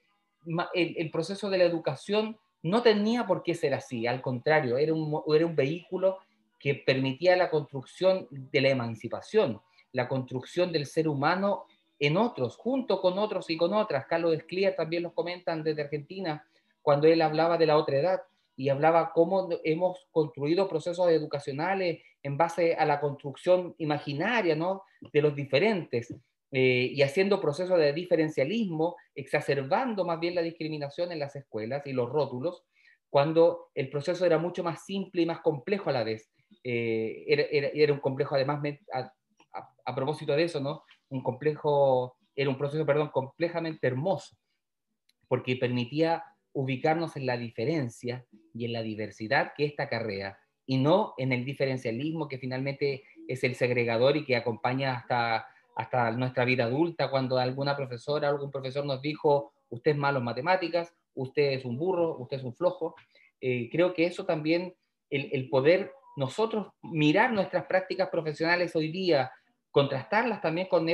el, 0.73 1.09
proceso 1.11 1.49
de 1.49 1.59
la 1.59 1.63
educación 1.63 2.37
no 2.63 2.81
tenía 2.81 3.25
por 3.25 3.41
qué 3.41 3.55
ser 3.55 3.73
así, 3.73 4.05
al 4.05 4.21
contrario, 4.21 4.77
era 4.77 4.93
un, 4.93 5.21
era 5.33 5.45
un 5.45 5.55
vehículo 5.55 6.17
que 6.59 6.75
permitía 6.75 7.37
la 7.37 7.49
construcción 7.49 8.27
de 8.29 8.61
la 8.61 8.69
emancipación, 8.69 9.61
la 9.93 10.09
construcción 10.09 10.71
del 10.71 10.87
ser 10.87 11.07
humano 11.07 11.65
en 11.99 12.17
otros, 12.17 12.57
junto 12.57 12.99
con 12.99 13.17
otros 13.17 13.49
y 13.49 13.57
con 13.57 13.73
otras. 13.73 14.07
Carlos 14.07 14.33
Esclier 14.33 14.75
también 14.75 15.03
los 15.03 15.13
comentan 15.13 15.63
desde 15.63 15.83
Argentina, 15.83 16.45
cuando 16.81 17.07
él 17.07 17.21
hablaba 17.21 17.57
de 17.57 17.65
la 17.65 17.77
otra 17.77 17.97
edad 17.97 18.21
y 18.57 18.69
hablaba 18.69 19.11
cómo 19.13 19.47
hemos 19.63 20.07
construido 20.11 20.67
procesos 20.67 21.09
educacionales 21.09 22.01
en 22.23 22.37
base 22.37 22.73
a 22.73 22.85
la 22.85 22.99
construcción 22.99 23.75
imaginaria 23.77 24.55
¿no? 24.55 24.81
de 25.13 25.21
los 25.21 25.35
diferentes 25.35 26.13
eh, 26.51 26.89
y 26.91 27.01
haciendo 27.03 27.39
procesos 27.39 27.77
de 27.77 27.93
diferencialismo, 27.93 28.95
exacerbando 29.13 30.05
más 30.05 30.19
bien 30.19 30.33
la 30.33 30.41
discriminación 30.41 31.11
en 31.11 31.19
las 31.19 31.35
escuelas 31.35 31.85
y 31.85 31.93
los 31.93 32.09
rótulos, 32.09 32.63
cuando 33.09 33.69
el 33.75 33.89
proceso 33.89 34.25
era 34.25 34.39
mucho 34.39 34.63
más 34.63 34.83
simple 34.85 35.21
y 35.21 35.25
más 35.27 35.41
complejo 35.41 35.89
a 35.91 35.93
la 35.93 36.03
vez. 36.03 36.31
Eh, 36.63 37.25
era, 37.27 37.43
era, 37.73 37.93
un 37.93 37.99
complejo, 37.99 38.35
además, 38.35 38.61
a, 38.93 39.13
a, 39.85 39.95
propósito 39.95 40.35
de 40.35 40.43
eso, 40.43 40.59
¿no? 40.59 40.83
Un 41.09 41.21
complejo, 41.21 42.17
era 42.35 42.49
un 42.49 42.57
proceso, 42.57 42.85
perdón, 42.85 43.09
complejamente 43.09 43.85
hermoso, 43.85 44.35
porque 45.27 45.57
permitía 45.57 46.23
ubicarnos 46.57 47.15
en 47.15 47.27
la 47.27 47.37
diferencia 47.37 48.25
y 48.51 48.65
en 48.65 48.73
la 48.73 48.81
diversidad 48.81 49.53
que 49.55 49.63
esta 49.63 49.87
carrera, 49.89 50.39
y 50.65 50.77
no 50.77 51.13
en 51.17 51.31
el 51.31 51.45
diferencialismo 51.45 52.27
que 52.27 52.39
finalmente 52.39 53.03
es 53.27 53.43
el 53.43 53.53
segregador 53.53 54.17
y 54.17 54.25
que 54.25 54.35
acompaña 54.35 54.95
hasta, 54.95 55.45
hasta 55.75 56.09
nuestra 56.13 56.45
vida 56.45 56.63
adulta, 56.63 57.11
cuando 57.11 57.37
alguna 57.37 57.75
profesora, 57.75 58.29
algún 58.29 58.49
profesor 58.49 58.87
nos 58.87 59.03
dijo, 59.03 59.53
usted 59.69 59.91
es 59.91 59.97
malo 59.97 60.17
en 60.17 60.25
matemáticas, 60.25 60.91
usted 61.13 61.51
es 61.51 61.63
un 61.63 61.77
burro, 61.77 62.17
usted 62.17 62.37
es 62.37 62.43
un 62.43 62.55
flojo. 62.55 62.95
Eh, 63.39 63.69
creo 63.71 63.93
que 63.93 64.07
eso 64.07 64.25
también, 64.25 64.73
el, 65.11 65.29
el, 65.33 65.49
poder 65.49 65.91
nosotros 66.15 66.69
mirar 66.81 67.33
nuestras 67.33 67.67
prácticas 67.67 68.09
profesionales 68.09 68.75
hoy 68.75 68.91
día, 68.91 69.31
contrastarlas 69.69 70.41
también 70.41 70.67
con, 70.67 70.87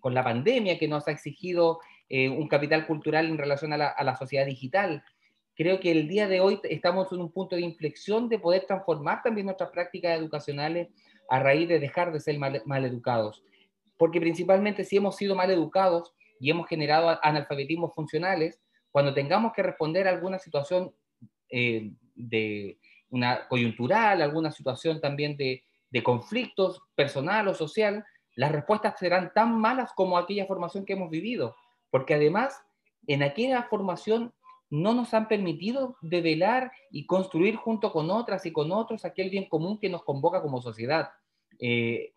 con, 0.00 0.12
la 0.12 0.24
pandemia 0.24 0.76
que 0.76 0.88
nos 0.88 1.06
ha 1.06 1.12
exigido 1.12 1.78
eh, 2.08 2.28
un 2.28 2.48
capital 2.48 2.86
cultural 2.86 3.26
en 3.26 3.38
relación 3.38 3.72
a 3.72 3.76
la, 3.76 3.88
a 3.88 4.04
la, 4.04 4.16
sociedad 4.16 4.46
digital. 4.46 5.04
Creo 5.54 5.80
que 5.80 5.90
el 5.90 6.08
día 6.08 6.28
de 6.28 6.40
hoy 6.40 6.60
estamos 6.64 7.12
en 7.12 7.20
un 7.20 7.32
punto 7.32 7.56
de 7.56 7.62
inflexión 7.62 8.28
de 8.28 8.38
poder 8.38 8.64
transformar 8.66 9.22
también 9.22 9.46
nuestras 9.46 9.70
prácticas 9.70 10.18
educacionales 10.18 10.88
a 11.28 11.40
raíz 11.40 11.68
de 11.68 11.80
dejar 11.80 12.12
de 12.12 12.20
ser 12.20 12.38
mal, 12.38 12.62
mal 12.64 12.84
educados. 12.84 13.42
Porque 13.96 14.20
principalmente 14.20 14.84
si 14.84 14.96
hemos 14.96 15.16
sido 15.16 15.34
mal 15.34 15.50
educados 15.50 16.14
y 16.40 16.50
hemos 16.50 16.68
generado 16.68 17.18
analfabetismos 17.22 17.92
funcionales, 17.94 18.60
cuando 18.90 19.12
tengamos 19.12 19.52
que 19.52 19.62
responder 19.62 20.06
a 20.06 20.10
alguna 20.10 20.38
situación 20.38 20.94
eh, 21.50 21.90
de 22.14 22.78
una 23.10 23.46
coyuntural, 23.48 24.22
alguna 24.22 24.50
situación 24.50 25.00
también 25.00 25.36
de, 25.36 25.64
de 25.90 26.02
conflictos 26.02 26.82
personal 26.94 27.48
o 27.48 27.54
social, 27.54 28.04
las 28.34 28.52
respuestas 28.52 28.98
serán 28.98 29.32
tan 29.34 29.58
malas 29.58 29.92
como 29.94 30.16
aquella 30.16 30.46
formación 30.46 30.84
que 30.84 30.92
hemos 30.92 31.10
vivido, 31.10 31.56
porque 31.90 32.14
además 32.14 32.62
en 33.06 33.22
aquella 33.22 33.62
formación 33.64 34.32
no 34.70 34.92
nos 34.92 35.14
han 35.14 35.28
permitido 35.28 35.96
develar 36.02 36.72
y 36.90 37.06
construir 37.06 37.56
junto 37.56 37.90
con 37.90 38.10
otras 38.10 38.44
y 38.46 38.52
con 38.52 38.70
otros 38.70 39.04
aquel 39.04 39.30
bien 39.30 39.48
común 39.48 39.78
que 39.78 39.88
nos 39.88 40.04
convoca 40.04 40.42
como 40.42 40.60
sociedad. 40.60 41.10
Eh, 41.58 42.12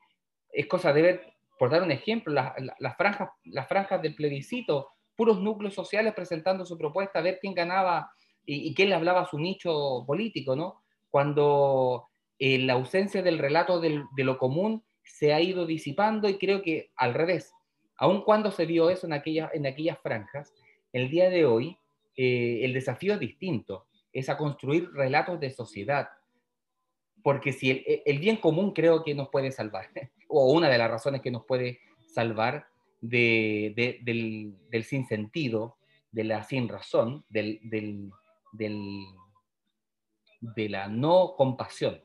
es 0.52 0.68
cosa 0.68 0.92
de 0.92 1.02
ver, 1.02 1.34
por 1.58 1.70
dar 1.70 1.82
un 1.82 1.92
ejemplo, 1.92 2.34
las, 2.34 2.98
franjas, 2.98 4.02
del 4.02 4.16
plebiscito, 4.16 4.90
puros 5.16 5.40
núcleos 5.40 5.74
sociales 5.74 6.14
presentando 6.14 6.66
su 6.66 6.78
propuesta, 6.78 7.22
ver 7.22 7.40
quién 7.40 7.54
ganaba 7.54 8.12
y, 8.46 8.74
quién 8.74 8.90
le 8.90 8.96
hablaba 8.96 9.22
a 9.22 9.30
su 9.30 9.40
nicho 9.40 10.04
político, 10.06 10.56
¿no? 10.56 10.82
Cuando 11.10 12.10
eh, 12.38 12.58
la 12.58 12.74
ausencia 12.74 13.22
del 13.22 13.38
relato 13.38 13.80
de 13.80 14.04
lo 14.18 14.38
común 14.38 14.84
se 15.04 15.34
ha 15.34 15.40
ido 15.40 15.66
disipando 15.66 16.28
y 16.28 16.38
creo 16.38 16.62
que 16.62 16.92
al 16.96 17.14
revés, 17.14 17.54
aun 18.02 18.24
cuando 18.24 18.50
se 18.50 18.66
vio 18.66 18.90
eso 18.90 19.06
en, 19.06 19.14
aquellas 19.14 19.54
en 19.54 19.68
aquellas 19.68 20.00
franjas, 20.00 20.56
el 20.92 21.12
día 21.12 21.30
de 21.30 21.46
hoy 21.46 21.78
eh, 22.18 22.62
el 22.64 22.74
desafío 22.74 23.14
es 23.14 23.20
distinto, 23.20 23.86
es 24.12 24.28
a 24.28 24.38
construir 24.38 24.90
relatos 24.92 25.40
de 25.40 25.52
sociedad, 25.52 26.10
porque 27.22 27.54
si 27.54 27.84
el, 28.04 28.18
bien 28.18 28.38
común 28.38 28.74
creo 28.74 29.04
que 29.04 29.14
nos 29.14 29.30
puede 29.30 29.52
salvar, 29.52 29.90
o 30.28 30.52
una 30.52 30.68
de 30.68 30.80
las 30.80 30.90
razones 30.90 31.22
que 31.22 31.30
nos 31.30 31.46
puede 31.46 31.80
salvar 32.08 32.66
de, 33.02 34.00
del, 34.02 34.56
del 34.72 34.84
sinsentido, 34.84 35.78
de 36.12 36.24
la 36.24 36.42
sin 36.42 36.68
razón, 36.70 37.24
del, 37.30 37.60
del, 37.62 38.10
de 40.42 40.70
la 40.70 40.88
no 40.88 41.36
compasión. 41.38 42.02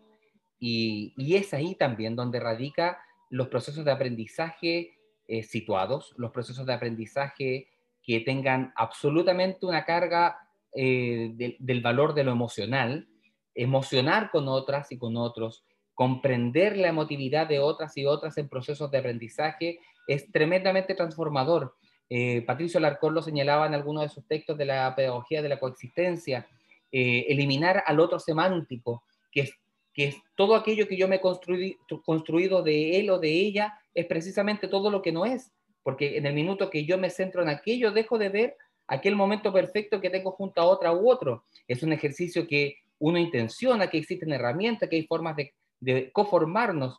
Y, 0.60 1.14
y, 1.16 1.36
es 1.36 1.54
ahí 1.54 1.74
también 1.74 2.16
donde 2.16 2.38
radica 2.38 2.98
los 3.30 3.48
procesos 3.48 3.84
de 3.86 3.92
aprendizaje 3.92 4.95
eh, 5.28 5.42
situados, 5.42 6.14
los 6.16 6.30
procesos 6.30 6.64
de 6.66 6.72
aprendizaje 6.72 7.66
que 8.00 8.20
tengan 8.20 8.72
absolutamente 8.76 9.66
una 9.66 9.84
carga 9.84 10.38
eh, 10.72 11.32
del 11.58 11.80
valor 11.80 12.14
de 12.14 12.22
lo 12.22 12.30
emocional, 12.30 13.08
emocionar 13.52 14.30
con 14.30 14.46
otras 14.46 14.92
y 14.92 14.98
con 14.98 15.16
otros, 15.16 15.64
comprender 15.94 16.76
la 16.76 16.86
emotividad 16.86 17.48
de 17.48 17.58
otras 17.58 17.96
y 17.96 18.06
otras 18.06 18.38
en 18.38 18.48
procesos 18.48 18.88
de 18.92 18.98
aprendizaje 18.98 19.80
es 20.06 20.30
tremendamente 20.30 20.94
transformador. 20.94 21.74
Eh, 22.08 22.42
Patricio 22.42 22.78
Larcón 22.78 23.14
lo 23.14 23.22
señalaba 23.22 23.66
en 23.66 23.74
algunos 23.74 24.04
de 24.04 24.10
sus 24.10 24.28
textos 24.28 24.56
de 24.56 24.66
la 24.66 24.94
pedagogía 24.94 25.42
de 25.42 25.48
la 25.48 25.58
coexistencia, 25.58 26.46
eliminar 26.92 27.82
al 27.84 27.98
otro 27.98 28.20
semántico, 28.20 29.02
que 29.32 29.40
es, 29.40 29.52
que 29.92 30.06
es 30.06 30.16
todo 30.36 30.54
aquello 30.54 30.86
que 30.86 30.96
yo 30.96 31.08
me 31.08 31.16
he 31.16 31.20
construido 31.20 32.62
de 32.62 33.00
él 33.00 33.10
o 33.10 33.18
de 33.18 33.32
ella, 33.32 33.76
es 33.96 34.06
precisamente 34.06 34.68
todo 34.68 34.90
lo 34.90 35.02
que 35.02 35.10
no 35.10 35.24
es 35.24 35.52
porque 35.86 36.16
en 36.16 36.26
el 36.26 36.34
minuto 36.34 36.68
que 36.68 36.84
yo 36.84 36.98
me 36.98 37.10
centro 37.10 37.42
en 37.42 37.48
aquello, 37.48 37.92
dejo 37.92 38.18
de 38.18 38.28
ver 38.28 38.56
aquel 38.88 39.14
momento 39.14 39.52
perfecto 39.52 40.00
que 40.00 40.10
tengo 40.10 40.32
junto 40.32 40.60
a 40.60 40.64
otra 40.64 40.92
u 40.92 41.08
otro. 41.08 41.44
Es 41.68 41.84
un 41.84 41.92
ejercicio 41.92 42.44
que 42.48 42.78
uno 42.98 43.20
intenciona, 43.20 43.88
que 43.88 43.98
existen 43.98 44.32
herramientas, 44.32 44.88
que 44.88 44.96
hay 44.96 45.06
formas 45.06 45.36
de, 45.36 45.54
de 45.78 46.10
conformarnos, 46.10 46.98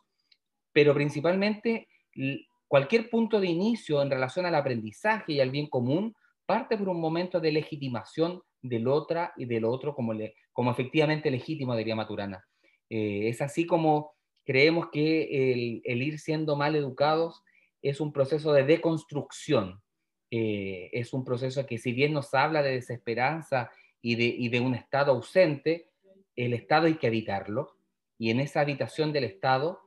pero 0.72 0.94
principalmente 0.94 1.86
cualquier 2.66 3.10
punto 3.10 3.38
de 3.40 3.48
inicio 3.48 4.00
en 4.00 4.10
relación 4.10 4.46
al 4.46 4.54
aprendizaje 4.54 5.34
y 5.34 5.40
al 5.40 5.50
bien 5.50 5.66
común 5.66 6.14
parte 6.46 6.78
por 6.78 6.88
un 6.88 6.98
momento 6.98 7.40
de 7.40 7.52
legitimación 7.52 8.40
del 8.62 8.88
otra 8.88 9.34
y 9.36 9.44
del 9.44 9.66
otro 9.66 9.94
como, 9.94 10.14
como 10.50 10.70
efectivamente 10.70 11.30
legítimo, 11.30 11.76
diría 11.76 11.94
Maturana. 11.94 12.42
Eh, 12.88 13.28
es 13.28 13.42
así 13.42 13.66
como 13.66 14.14
creemos 14.48 14.88
que 14.90 15.52
el, 15.52 15.82
el, 15.84 16.02
ir 16.02 16.18
siendo 16.18 16.56
mal 16.56 16.74
educados 16.74 17.44
es 17.82 18.00
un 18.00 18.14
proceso 18.14 18.54
de 18.54 18.64
deconstrucción, 18.64 19.82
eh, 20.30 20.88
es 20.94 21.12
un 21.12 21.22
proceso 21.22 21.66
que 21.66 21.76
si 21.76 21.92
bien 21.92 22.14
nos 22.14 22.32
habla 22.32 22.62
de 22.62 22.70
desesperanza 22.70 23.70
y 24.00 24.14
de, 24.14 24.24
y 24.24 24.48
de 24.48 24.60
un 24.60 24.74
Estado 24.74 25.12
ausente, 25.12 25.90
el 26.34 26.54
Estado 26.54 26.86
hay 26.86 26.94
que 26.94 27.08
habitarlo, 27.08 27.76
y 28.16 28.30
en 28.30 28.40
esa 28.40 28.62
habitación 28.62 29.12
del 29.12 29.24
Estado, 29.24 29.80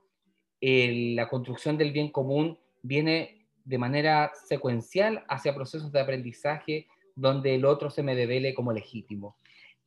la 0.62 1.28
construcción 1.28 1.80
del 1.80 1.92
bien 1.92 2.12
común 2.12 2.60
viene 2.84 3.48
de 3.66 3.80
manera 3.80 4.32
secuencial 4.48 5.26
hacia 5.28 5.56
procesos 5.56 5.92
de 5.92 6.02
aprendizaje 6.02 6.88
donde 7.16 7.56
el 7.56 7.66
otro 7.66 7.90
se 7.90 8.04
me 8.04 8.14
devele 8.14 8.54
como 8.54 8.74
legítimo. 8.74 9.38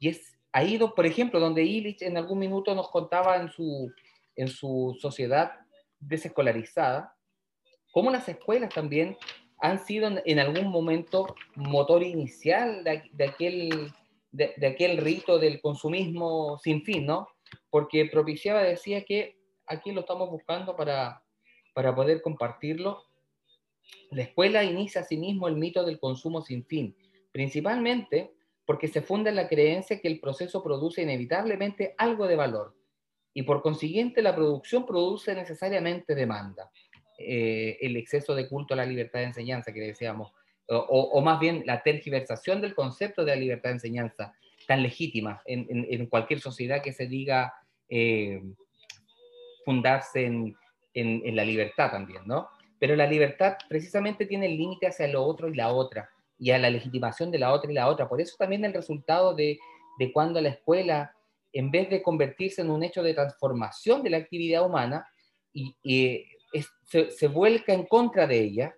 Y 0.00 0.08
es 0.08 0.36
ahí, 0.50 0.80
por 0.96 1.06
ejemplo, 1.06 1.38
donde 1.38 1.62
Illich 1.62 2.02
en 2.02 2.16
algún 2.16 2.40
minuto 2.40 2.74
nos 2.74 2.90
contaba 2.90 3.36
en 3.36 3.50
su, 3.50 3.92
en 4.36 4.48
su 4.48 4.96
sociedad 5.00 5.52
desescolarizada, 6.00 7.14
cómo 7.92 8.10
las 8.10 8.28
escuelas 8.28 8.72
también 8.74 9.16
han 9.58 9.78
sido 9.78 10.10
en 10.24 10.38
algún 10.38 10.68
momento 10.68 11.34
motor 11.54 12.02
inicial 12.02 12.84
de, 12.84 13.24
aquel, 13.24 13.92
de, 14.32 14.66
aquel 14.66 14.98
rito 14.98 15.38
del 15.38 15.60
consumismo 15.60 16.58
sin 16.58 16.82
fin, 16.82 17.06
¿no? 17.06 17.28
Porque 17.70 18.06
propiciaba, 18.06 18.62
decía 18.62 19.04
que 19.04 19.38
aquí 19.66 19.92
lo 19.92 20.00
estamos 20.00 20.28
buscando 20.28 20.76
para, 20.76 21.22
para 21.72 21.94
poder 21.94 22.20
compartirlo. 22.20 23.04
La 24.10 24.22
escuela 24.22 24.64
inicia 24.64 25.02
asimismo 25.02 25.48
el 25.48 25.56
mito 25.56 25.84
del 25.84 25.98
consumo 25.98 26.42
sin 26.42 26.64
fin, 26.66 26.96
principalmente 27.32 28.34
porque 28.66 28.88
se 28.88 29.02
funda 29.02 29.30
en 29.30 29.36
la 29.36 29.48
creencia 29.48 30.00
que 30.00 30.08
el 30.08 30.20
proceso 30.20 30.62
produce 30.62 31.02
inevitablemente 31.02 31.94
algo 31.98 32.26
de 32.26 32.36
valor 32.36 32.74
y 33.34 33.42
por 33.42 33.62
consiguiente 33.62 34.22
la 34.22 34.34
producción 34.34 34.86
produce 34.86 35.34
necesariamente 35.34 36.14
demanda. 36.14 36.70
Eh, 37.18 37.76
el 37.80 37.96
exceso 37.96 38.34
de 38.34 38.48
culto 38.48 38.74
a 38.74 38.76
la 38.78 38.86
libertad 38.86 39.20
de 39.20 39.26
enseñanza 39.26 39.72
que 39.72 39.80
decíamos, 39.80 40.32
o, 40.66 41.20
más 41.20 41.38
bien 41.38 41.62
la 41.66 41.82
tergiversación 41.82 42.60
del 42.60 42.74
concepto 42.74 43.24
de 43.24 43.34
la 43.34 43.40
libertad 43.40 43.70
de 43.70 43.74
enseñanza, 43.74 44.34
tan 44.66 44.82
legítima 44.82 45.42
en, 45.44 46.06
cualquier 46.06 46.40
sociedad 46.40 46.82
que 46.82 46.94
se 46.94 47.06
diga 47.06 47.52
eh, 47.88 48.42
fundarse 49.64 50.24
en, 50.24 50.56
la 51.36 51.44
libertad 51.44 51.90
también, 51.90 52.22
¿no? 52.24 52.48
Pero 52.78 52.96
la 52.96 53.06
libertad 53.06 53.56
precisamente 53.68 54.26
tiene 54.26 54.46
el 54.46 54.56
límite 54.56 54.86
hacia 54.86 55.08
lo 55.08 55.24
otro 55.24 55.48
y 55.48 55.54
la 55.54 55.72
otra, 55.72 56.10
y 56.38 56.50
a 56.50 56.58
la 56.58 56.70
legitimación 56.70 57.30
de 57.30 57.38
la 57.38 57.52
otra 57.52 57.70
y 57.70 57.74
la 57.74 57.88
otra. 57.88 58.08
Por 58.08 58.20
eso 58.20 58.36
también 58.38 58.64
el 58.64 58.74
resultado 58.74 59.34
de, 59.34 59.58
cuando 60.12 60.40
la 60.40 60.50
escuela, 60.50 61.14
en 61.54 61.70
vez 61.70 61.88
de 61.88 62.02
convertirse 62.02 62.60
en 62.60 62.70
un 62.70 62.82
hecho 62.82 63.02
de 63.02 63.14
transformación 63.14 64.02
de 64.02 64.10
la 64.10 64.18
actividad 64.18 64.66
humana, 64.66 65.06
y, 65.52 66.26
se, 66.82 67.28
vuelca 67.28 67.72
en 67.72 67.86
contra 67.86 68.26
de 68.26 68.40
ella. 68.40 68.74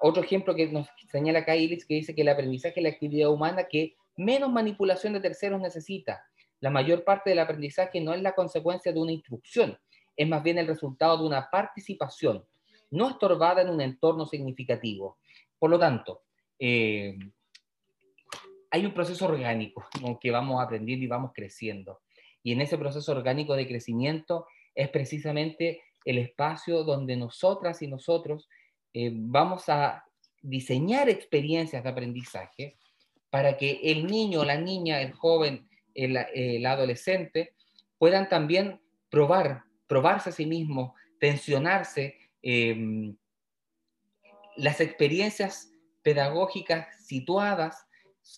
Otro 0.00 0.22
ejemplo 0.22 0.54
que 0.54 0.66
nos 0.66 0.88
señala 1.10 1.40
acá 1.40 1.56
Iris, 1.56 1.86
que 1.86 1.94
dice 1.94 2.14
que 2.14 2.22
el 2.22 2.28
aprendizaje 2.28 2.80
es 2.80 2.82
la 2.82 2.90
actividad 2.90 3.30
humana 3.30 3.64
que 3.64 3.94
menos 4.16 4.50
manipulación 4.50 5.12
de 5.12 5.20
terceros 5.20 5.60
necesita. 5.60 6.24
La 6.58 6.70
mayor 6.70 7.04
parte 7.04 7.30
del 7.30 7.38
aprendizaje 7.38 8.00
no 8.00 8.12
es 8.12 8.20
la 8.20 8.34
consecuencia 8.34 8.92
de 8.92 9.00
una 9.00 9.12
instrucción, 9.12 9.78
es 10.16 10.28
más 10.28 10.42
bien 10.42 10.58
el 10.58 10.66
resultado 10.66 11.18
de 11.18 11.26
una 11.26 11.48
participación, 11.48 12.44
no 12.90 13.08
estorbada 13.08 13.62
en 13.62 13.70
un 13.70 13.80
entorno 13.80 14.26
significativo. 14.26 15.18
Por 15.58 15.70
lo 15.70 15.78
tanto, 15.78 16.24
eh, 16.58 17.16
hay 18.70 18.86
un 18.86 18.94
proceso 18.94 19.26
orgánico 19.26 19.86
con 20.00 20.18
que 20.18 20.30
vamos 20.30 20.62
aprendiendo 20.62 21.04
y 21.04 21.08
vamos 21.08 21.32
creciendo. 21.34 22.00
Y 22.42 22.52
en 22.52 22.60
ese 22.60 22.78
proceso 22.78 23.12
orgánico 23.12 23.56
de 23.56 23.66
crecimiento 23.66 24.46
es 24.74 24.88
precisamente 24.88 25.82
el 26.04 26.18
espacio 26.18 26.84
donde 26.84 27.16
nosotras 27.16 27.82
y 27.82 27.88
nosotros 27.88 28.48
eh, 28.94 29.10
vamos 29.12 29.68
a 29.68 30.04
diseñar 30.40 31.08
experiencias 31.08 31.82
de 31.82 31.90
aprendizaje 31.90 32.78
para 33.28 33.56
que 33.56 33.80
el 33.84 34.06
niño, 34.06 34.44
la 34.44 34.56
niña, 34.56 35.02
el 35.02 35.12
joven, 35.12 35.68
el, 35.94 36.64
adolescente 36.66 37.54
puedan 37.98 38.28
también 38.28 38.80
probar, 39.10 39.64
probarse 39.86 40.30
a 40.30 40.32
sí 40.32 40.46
mismo, 40.46 40.94
tensionarse. 41.18 42.16
Em, 42.42 43.16
las 44.56 44.80
experiencias 44.80 45.70
pedagógicas 46.02 46.86
situadas 47.04 47.86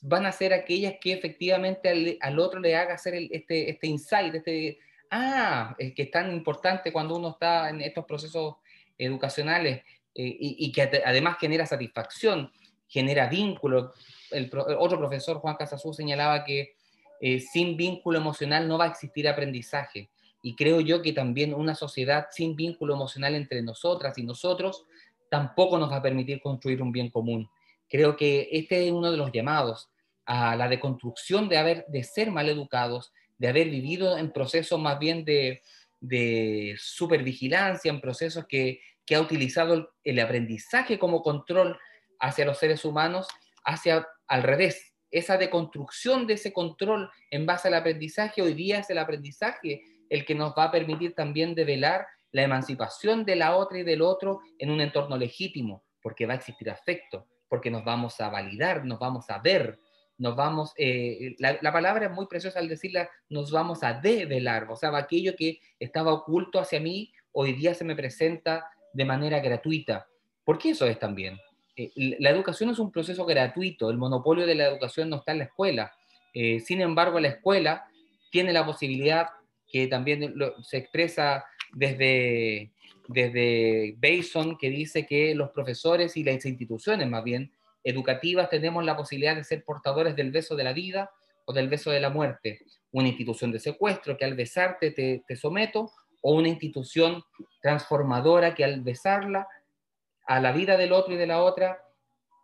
van 0.03 0.27
a 0.27 0.33
ser 0.33 0.53
aquellas 0.53 0.95
que 1.01 1.13
efectivamente 1.13 2.19
al, 2.21 2.39
otro 2.39 2.61
le 2.61 2.77
haga 2.77 2.95
hacer 2.95 3.15
este, 3.31 3.71
este 3.71 3.87
insight, 3.87 4.35
este 4.35 4.79
ah, 5.13 5.75
es 5.79 5.95
que 5.95 6.03
es 6.03 6.11
tan 6.11 6.33
importante 6.33 6.93
cuando 6.93 7.17
uno 7.17 7.31
está 7.31 7.69
en 7.71 7.81
estos 7.83 8.05
procesos 8.05 8.57
educacionales 8.99 9.83
eh, 10.15 10.37
y, 10.41 10.73
que 10.73 11.03
además 11.05 11.37
genera 11.39 11.67
satisfacción, 11.67 12.51
genera 12.89 13.29
vínculo. 13.29 13.93
El, 14.31 14.51
otro 14.79 14.99
profesor, 14.99 15.39
Juan 15.39 15.57
Casasú, 15.57 15.93
señalaba 15.93 16.45
que 16.45 16.75
eh, 17.21 17.41
sin 17.41 17.77
vínculo 17.77 18.19
emocional 18.19 18.67
no 18.67 18.79
va 18.79 18.87
a 18.87 18.89
existir 18.89 19.29
aprendizaje. 19.29 20.11
Y 20.43 20.57
creo 20.57 20.81
yo 20.81 21.03
que 21.03 21.13
también 21.13 21.55
una 21.55 21.75
sociedad 21.75 22.27
sin 22.31 22.57
vínculo 22.57 22.95
emocional 22.95 23.35
entre 23.35 23.63
nosotras 23.63 24.19
y 24.19 24.25
nosotros 24.25 24.85
tampoco 25.31 25.79
nos 25.79 25.91
va 25.91 25.97
a 25.97 26.03
permitir 26.03 26.41
construir 26.41 26.83
un 26.83 26.91
bien 26.91 27.11
común. 27.11 27.49
Creo 27.93 28.17
que 28.17 28.49
este 28.53 28.87
es 28.87 28.91
uno 28.91 29.11
de 29.11 29.19
los 29.19 29.33
llamados 29.33 29.91
a 30.25 30.57
la 30.57 30.67
deconstrucción 30.67 31.51
de, 31.51 31.59
haber, 31.59 31.85
de 31.89 32.03
ser 32.05 32.31
mal 32.31 32.49
educados, 32.49 33.13
de 33.37 33.49
haber 33.49 33.69
vivido 33.69 34.17
en 34.17 34.33
procesos 34.33 34.81
más 34.81 34.99
bien 34.99 35.27
de, 35.27 35.61
de 36.01 36.75
supervigilancia, 36.79 37.91
en 37.91 38.01
procesos 38.01 38.47
que, 38.47 38.81
que 39.05 39.15
ha 39.15 39.21
utilizado 39.21 39.93
el, 40.05 40.21
aprendizaje 40.21 40.99
como 40.99 41.21
control 41.21 41.79
hacia 42.19 42.47
los 42.47 42.57
seres 42.57 42.87
humanos, 42.87 43.29
hacia 43.63 44.09
al 44.27 44.43
revés, 44.43 44.95
esa 45.11 45.37
deconstrucción 45.37 46.27
de 46.27 46.35
ese 46.35 46.51
control 46.51 47.11
en 47.31 47.45
base 47.45 47.69
al 47.69 47.75
aprendizaje, 47.75 48.41
hoy 48.41 48.55
día 48.55 48.79
es 48.79 48.89
el 48.89 48.97
aprendizaje 48.97 49.83
el 50.09 50.25
que 50.25 50.35
nos 50.35 50.55
va 50.57 50.65
a 50.65 50.71
permitir 50.71 51.15
también 51.15 51.55
develar 51.55 52.07
la 52.31 52.43
emancipación 52.43 53.27
de 53.27 53.37
la 53.37 53.55
otra 53.55 53.81
y 53.81 53.83
del 53.83 54.01
otro 54.01 54.41
en 54.59 54.71
un 54.71 54.81
entorno 54.81 55.19
legítimo, 55.19 55.85
porque 56.01 56.25
va 56.25 56.33
a 56.33 56.37
existir 56.37 56.71
afecto, 56.71 57.27
porque 57.53 57.71
nos 57.71 57.85
vamos 57.85 58.19
a 58.19 58.31
validar, 58.31 58.83
nos 58.87 58.99
vamos 58.99 59.29
a 59.29 59.39
ver, 59.39 59.79
nos 60.17 60.35
vamos, 60.35 60.73
eh, 60.79 61.37
la, 61.39 61.71
palabra 61.71 62.07
es 62.07 62.11
muy 62.11 62.25
preciosa 62.25 62.59
al 62.59 62.67
decirla, 62.67 63.11
nos 63.29 63.51
vamos 63.51 63.83
a 63.83 63.93
develar, 63.93 64.71
o 64.71 64.75
sea, 64.75 64.97
aquello 64.97 65.37
que 65.37 65.61
estaba 65.79 66.15
oculto 66.15 66.59
hacia 66.59 66.81
mí, 66.81 67.13
hoy 67.31 67.53
día 67.53 67.75
se 67.75 67.85
me 67.85 67.95
presenta 67.95 68.71
de 68.95 69.05
manera 69.05 69.39
gratuita. 69.41 70.07
¿Por 70.45 70.57
qué 70.57 70.71
eso 70.71 70.87
es 70.87 70.99
también? 70.99 71.39
Eh, 71.77 71.93
la 72.21 72.31
educación 72.31 72.71
es 72.71 72.79
un 72.79 72.91
proceso 72.91 73.27
gratuito, 73.27 73.91
el 73.91 73.99
monopolio 73.99 74.47
de 74.47 74.55
la 74.55 74.69
educación 74.69 75.11
no 75.11 75.17
está 75.17 75.33
en 75.33 75.39
la 75.41 75.45
escuela. 75.45 75.93
Eh, 76.33 76.59
sin 76.59 76.81
embargo, 76.81 77.21
la 77.21 77.29
escuela 77.29 77.85
tiene 78.31 78.55
la 78.55 78.65
posibilidad, 78.65 79.27
que 79.71 79.89
también 79.89 80.35
se 80.63 80.79
expresa 80.79 81.45
desde, 81.75 82.72
desde 83.09 83.97
Bason, 83.99 84.57
que 84.59 84.71
dice 84.71 85.07
que 85.07 85.35
los 85.35 85.51
profesores 85.51 86.17
y 86.17 86.25
las 86.25 86.45
instituciones 86.45 87.09
más 87.09 87.25
bien 87.25 87.53
educativas 87.85 88.49
tenemos 88.49 88.85
la 88.85 88.97
posibilidad 88.97 89.37
de 89.37 89.45
ser 89.45 89.65
portadores 89.65 90.15
del 90.17 90.31
beso 90.31 90.57
de 90.57 90.65
la 90.65 90.73
vida 90.73 91.11
o 91.45 91.53
del 91.53 91.69
beso 91.69 91.91
de 91.91 92.01
la 92.01 92.11
muerte. 92.11 92.61
Una 92.93 93.09
institución 93.09 93.51
de 93.51 93.59
secuestro 93.59 94.17
que 94.17 94.25
al 94.25 94.35
besarte 94.35 94.91
te, 94.91 95.25
te 95.27 95.37
someto 95.37 95.91
o 96.21 96.35
una 96.35 96.49
institución 96.49 97.23
transformadora 97.61 98.55
que 98.55 98.65
al 98.65 98.81
besarla 98.81 99.49
a 100.27 100.41
la 100.41 100.53
vida 100.53 100.77
del 100.77 100.93
otro 100.93 101.15
y 101.15 101.17
de 101.17 101.27
la 101.27 101.43
otra 101.43 101.83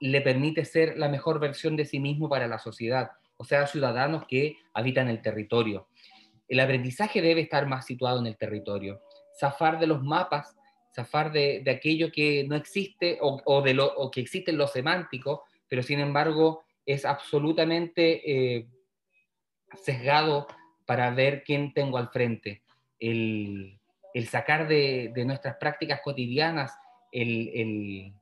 le 0.00 0.20
permite 0.20 0.64
ser 0.64 0.98
la 0.98 1.08
mejor 1.08 1.40
versión 1.40 1.76
de 1.76 1.84
sí 1.84 2.00
mismo 2.00 2.28
para 2.28 2.46
la 2.46 2.58
sociedad, 2.58 3.12
o 3.36 3.44
sea, 3.44 3.66
ciudadanos 3.66 4.26
que 4.26 4.56
habitan 4.74 5.08
el 5.08 5.22
territorio. 5.22 5.88
El 6.48 6.60
aprendizaje 6.60 7.20
debe 7.20 7.42
estar 7.42 7.66
más 7.66 7.86
situado 7.86 8.20
en 8.20 8.26
el 8.26 8.36
territorio, 8.36 9.00
zafar 9.38 9.78
de 9.78 9.86
los 9.86 10.02
mapas 10.02 10.58
zafar 10.98 11.32
de, 11.32 11.62
aquello 11.70 12.10
que 12.10 12.44
no 12.48 12.56
existe 12.56 13.18
o, 13.20 13.62
de 13.62 13.74
lo, 13.74 14.10
que 14.10 14.20
existe 14.20 14.50
en 14.50 14.58
lo 14.58 14.66
semántico, 14.66 15.44
pero 15.68 15.82
sin 15.82 16.00
embargo 16.00 16.64
es 16.84 17.04
absolutamente 17.04 18.56
eh, 18.56 18.66
sesgado 19.82 20.46
para 20.86 21.10
ver 21.10 21.44
quién 21.44 21.72
tengo 21.72 21.98
al 21.98 22.08
frente. 22.08 22.62
El, 22.98 23.78
sacar 24.28 24.66
de, 24.66 25.12
nuestras 25.24 25.56
prácticas 25.56 26.00
cotidianas 26.02 26.72
el, 27.12 28.12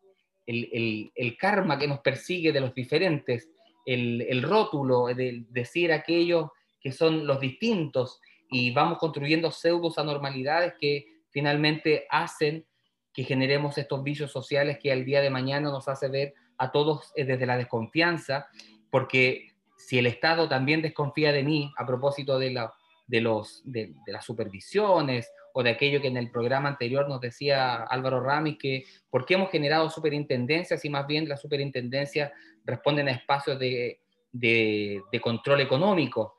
karma 1.39 1.79
que 1.79 1.89
nos 1.89 2.01
persigue 2.01 2.53
de 2.53 2.61
los 2.61 2.75
diferentes, 2.75 3.49
el, 3.87 4.43
rótulo 4.43 5.07
de 5.07 5.47
decir 5.49 5.93
aquellos 5.93 6.51
que 6.79 6.93
son 6.93 7.27
los 7.27 7.41
distintos 7.41 8.21
y 8.51 8.73
vamos 8.73 8.99
construyendo 8.99 9.51
pseudos 9.51 9.99
anormalidades 9.99 10.75
que 10.81 11.07
finalmente 11.31 12.07
hacen 12.11 12.67
que 13.13 13.25
generemos 13.25 13.79
estos 13.79 14.03
vicios 14.03 14.31
sociales 14.31 14.79
que 14.81 14.93
al 14.93 15.05
día 15.05 15.21
de 15.21 15.31
mañana 15.31 15.71
nos 15.71 15.89
hace 15.89 16.09
ver 16.09 16.35
a 16.59 16.71
todos 16.71 17.13
eh, 17.17 17.25
desde 17.25 17.47
la 17.47 17.57
desconfianza, 17.57 18.49
porque 18.91 19.49
si 19.77 19.99
el 19.99 20.07
Estado 20.07 20.49
también 20.49 20.83
desconfía 20.83 21.33
de 21.33 21.43
mí 21.43 21.73
a 21.77 21.87
propósito 21.87 22.39
de, 22.39 22.51
la, 22.51 22.75
de, 23.07 23.21
los, 23.21 23.63
de, 23.65 23.95
las 24.07 24.25
supervisiones 24.25 25.31
o 25.53 25.63
de 25.63 25.71
aquello 25.71 26.01
que 26.01 26.09
en 26.09 26.17
el 26.17 26.31
programa 26.31 26.69
anterior 26.69 27.09
nos 27.09 27.21
decía 27.21 27.77
Álvaro 27.85 28.21
Ramis, 28.21 28.59
que 28.59 28.85
por 29.11 29.25
qué 29.25 29.35
hemos 29.35 29.51
generado 29.51 29.89
superintendencias 29.91 30.85
y 30.85 30.91
más 30.91 31.07
bien 31.07 31.29
las 31.29 31.41
superintendencias 31.41 32.33
responden 32.65 33.09
a 33.09 33.13
espacios 33.13 33.59
de, 33.59 34.01
de, 34.33 35.21
control 35.23 35.61
económico 35.61 36.36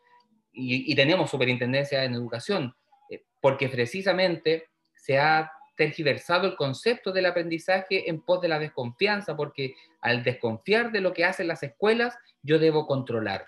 y, 0.58 0.92
y 0.92 0.96
tenemos 0.96 1.30
superintendencias 1.30 2.06
en 2.06 2.14
educación, 2.14 2.76
eh, 3.10 3.24
porque 3.42 3.70
precisamente 3.70 4.70
se 4.96 5.20
ha 5.20 5.52
tergiversado 5.78 6.48
el 6.48 6.56
concepto 6.56 7.14
del 7.14 7.28
aprendizaje 7.28 8.10
en 8.10 8.20
pos 8.20 8.42
de 8.42 8.50
la 8.50 8.60
desconfianza, 8.60 9.38
porque 9.38 9.76
al 10.02 10.24
desconfiar 10.24 10.92
de 10.92 11.02
lo 11.02 11.14
que 11.14 11.24
hacen 11.24 11.48
las 11.48 11.64
escuelas, 11.64 12.18
yo 12.42 12.60
debo 12.60 12.88
controlar. 12.88 13.46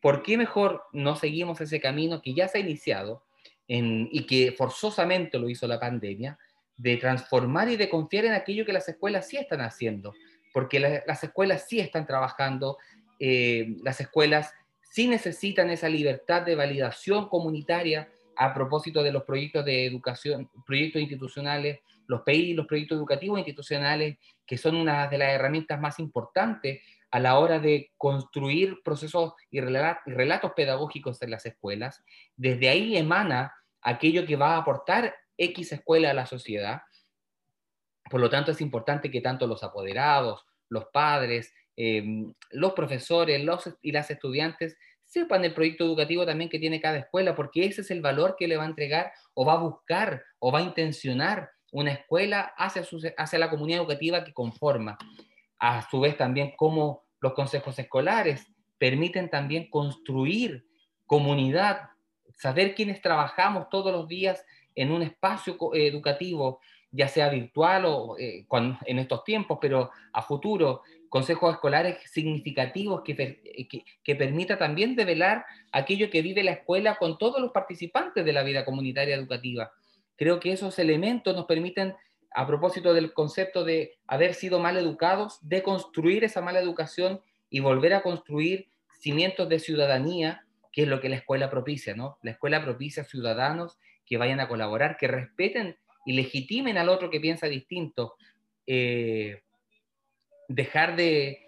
¿Por 0.00 0.22
qué 0.22 0.38
mejor 0.38 0.84
no 0.92 1.16
seguimos 1.16 1.60
ese 1.60 1.80
camino 1.80 2.22
que 2.22 2.32
ya 2.32 2.46
se 2.46 2.58
ha 2.58 2.60
iniciado 2.60 3.24
y 3.66 4.24
que 4.26 4.52
forzosamente 4.52 5.38
lo 5.38 5.50
hizo 5.50 5.66
la 5.66 5.80
pandemia, 5.80 6.38
de 6.76 6.96
transformar 6.98 7.68
y 7.68 7.76
de 7.76 7.88
confiar 7.88 8.26
en 8.26 8.32
aquello 8.32 8.64
que 8.64 8.72
las 8.72 8.88
escuelas 8.88 9.28
sí 9.28 9.36
están 9.36 9.60
haciendo? 9.60 10.14
Porque 10.52 10.78
las 10.78 11.24
escuelas 11.24 11.66
sí 11.68 11.80
están 11.80 12.06
trabajando, 12.06 12.78
eh, 13.18 13.76
las 13.82 14.00
escuelas 14.00 14.54
sí 14.90 15.08
necesitan 15.08 15.70
esa 15.70 15.88
libertad 15.88 16.42
de 16.42 16.54
validación 16.54 17.28
comunitaria 17.28 18.10
a 18.36 18.52
propósito 18.52 19.02
de 19.02 19.12
los 19.12 19.24
proyectos 19.24 19.64
de 19.64 19.86
educación, 19.86 20.50
proyectos 20.66 21.00
institucionales, 21.02 21.80
los 22.06 22.22
PI, 22.22 22.54
los 22.54 22.66
proyectos 22.66 22.98
educativos 22.98 23.38
institucionales, 23.38 24.18
que 24.46 24.58
son 24.58 24.76
una 24.76 25.08
de 25.08 25.18
las 25.18 25.30
herramientas 25.30 25.80
más 25.80 25.98
importantes 25.98 26.80
a 27.10 27.20
la 27.20 27.38
hora 27.38 27.58
de 27.58 27.92
construir 27.96 28.82
procesos 28.84 29.34
y 29.50 29.60
relatos 29.60 30.52
pedagógicos 30.54 31.20
en 31.22 31.30
las 31.30 31.46
escuelas. 31.46 32.04
Desde 32.36 32.68
ahí 32.68 32.96
emana 32.96 33.54
aquello 33.80 34.26
que 34.26 34.36
va 34.36 34.54
a 34.54 34.58
aportar 34.58 35.14
X 35.38 35.72
escuela 35.72 36.10
a 36.10 36.14
la 36.14 36.26
sociedad. 36.26 36.82
Por 38.10 38.20
lo 38.20 38.28
tanto, 38.28 38.50
es 38.52 38.60
importante 38.60 39.10
que 39.10 39.20
tanto 39.20 39.46
los 39.46 39.62
apoderados, 39.62 40.44
los 40.68 40.86
padres, 40.86 41.54
eh, 41.76 42.04
los 42.50 42.72
profesores 42.72 43.42
los, 43.44 43.76
y 43.82 43.92
las 43.92 44.10
estudiantes 44.10 44.76
sepan 45.04 45.44
el 45.44 45.54
proyecto 45.54 45.84
educativo 45.84 46.26
también 46.26 46.50
que 46.50 46.58
tiene 46.58 46.80
cada 46.80 46.98
escuela, 46.98 47.34
porque 47.34 47.64
ese 47.64 47.82
es 47.82 47.90
el 47.90 48.02
valor 48.02 48.36
que 48.38 48.48
le 48.48 48.56
va 48.56 48.64
a 48.64 48.68
entregar 48.68 49.12
o 49.34 49.44
va 49.44 49.54
a 49.54 49.62
buscar 49.62 50.22
o 50.38 50.50
va 50.50 50.58
a 50.58 50.62
intencionar 50.62 51.50
una 51.72 51.92
escuela 51.92 52.52
hacia, 52.56 52.82
hacia 53.16 53.38
la 53.38 53.50
comunidad 53.50 53.80
educativa 53.80 54.24
que 54.24 54.32
conforma. 54.32 54.98
A 55.58 55.88
su 55.88 56.00
vez 56.00 56.16
también 56.16 56.54
cómo 56.56 57.04
los 57.20 57.34
consejos 57.34 57.78
escolares 57.78 58.46
permiten 58.78 59.30
también 59.30 59.70
construir 59.70 60.66
comunidad, 61.06 61.88
saber 62.34 62.74
quiénes 62.74 63.00
trabajamos 63.00 63.68
todos 63.70 63.92
los 63.92 64.08
días 64.08 64.44
en 64.74 64.90
un 64.90 65.02
espacio 65.02 65.56
educativo, 65.74 66.60
ya 66.90 67.08
sea 67.08 67.28
virtual 67.28 67.84
o 67.86 68.16
eh, 68.18 68.46
en 68.86 68.98
estos 68.98 69.24
tiempos, 69.24 69.58
pero 69.60 69.90
a 70.12 70.22
futuro, 70.22 70.82
consejos 71.08 71.54
escolares 71.54 71.98
significativos 72.10 73.02
que, 73.02 73.14
que, 74.02 74.14
permita 74.16 74.58
también 74.58 74.96
develar 74.96 75.44
aquello 75.72 76.10
que 76.10 76.22
vive 76.22 76.42
la 76.42 76.52
escuela 76.52 76.96
con 76.96 77.18
todos 77.18 77.40
los 77.40 77.52
participantes 77.52 78.24
de 78.24 78.32
la 78.32 78.42
vida 78.42 78.64
comunitaria 78.64 79.14
educativa. 79.14 79.72
Creo 80.16 80.40
que 80.40 80.52
esos 80.52 80.78
elementos 80.78 81.34
nos 81.34 81.46
permiten, 81.46 81.94
a 82.34 82.46
propósito 82.46 82.94
del 82.94 83.12
concepto 83.12 83.64
de 83.64 83.98
haber 84.06 84.34
sido 84.34 84.60
mal 84.60 84.76
educados, 84.76 85.38
de 85.42 85.62
construir 85.62 86.24
esa 86.24 86.40
mala 86.40 86.60
educación 86.60 87.20
y 87.50 87.60
volver 87.60 87.94
a 87.94 88.02
construir 88.02 88.68
cimientos 88.98 89.48
de 89.48 89.58
ciudadanía, 89.58 90.44
que 90.72 90.82
es 90.82 90.88
lo 90.88 91.00
que 91.00 91.08
la 91.08 91.16
escuela 91.16 91.50
propicia, 91.50 91.94
¿no? 91.94 92.18
La 92.22 92.32
escuela 92.32 92.62
propicia 92.62 93.04
ciudadanos 93.04 93.78
que 94.04 94.16
vayan 94.16 94.40
a 94.40 94.48
colaborar, 94.48 94.96
que 94.96 95.08
respeten 95.08 95.76
y 96.04 96.12
legitimen 96.12 96.78
al 96.78 96.88
otro 96.88 97.10
que 97.10 97.20
piensa 97.20 97.46
distinto. 97.46 98.14
Eh, 98.66 99.42
dejar 100.48 100.96
de, 100.96 101.42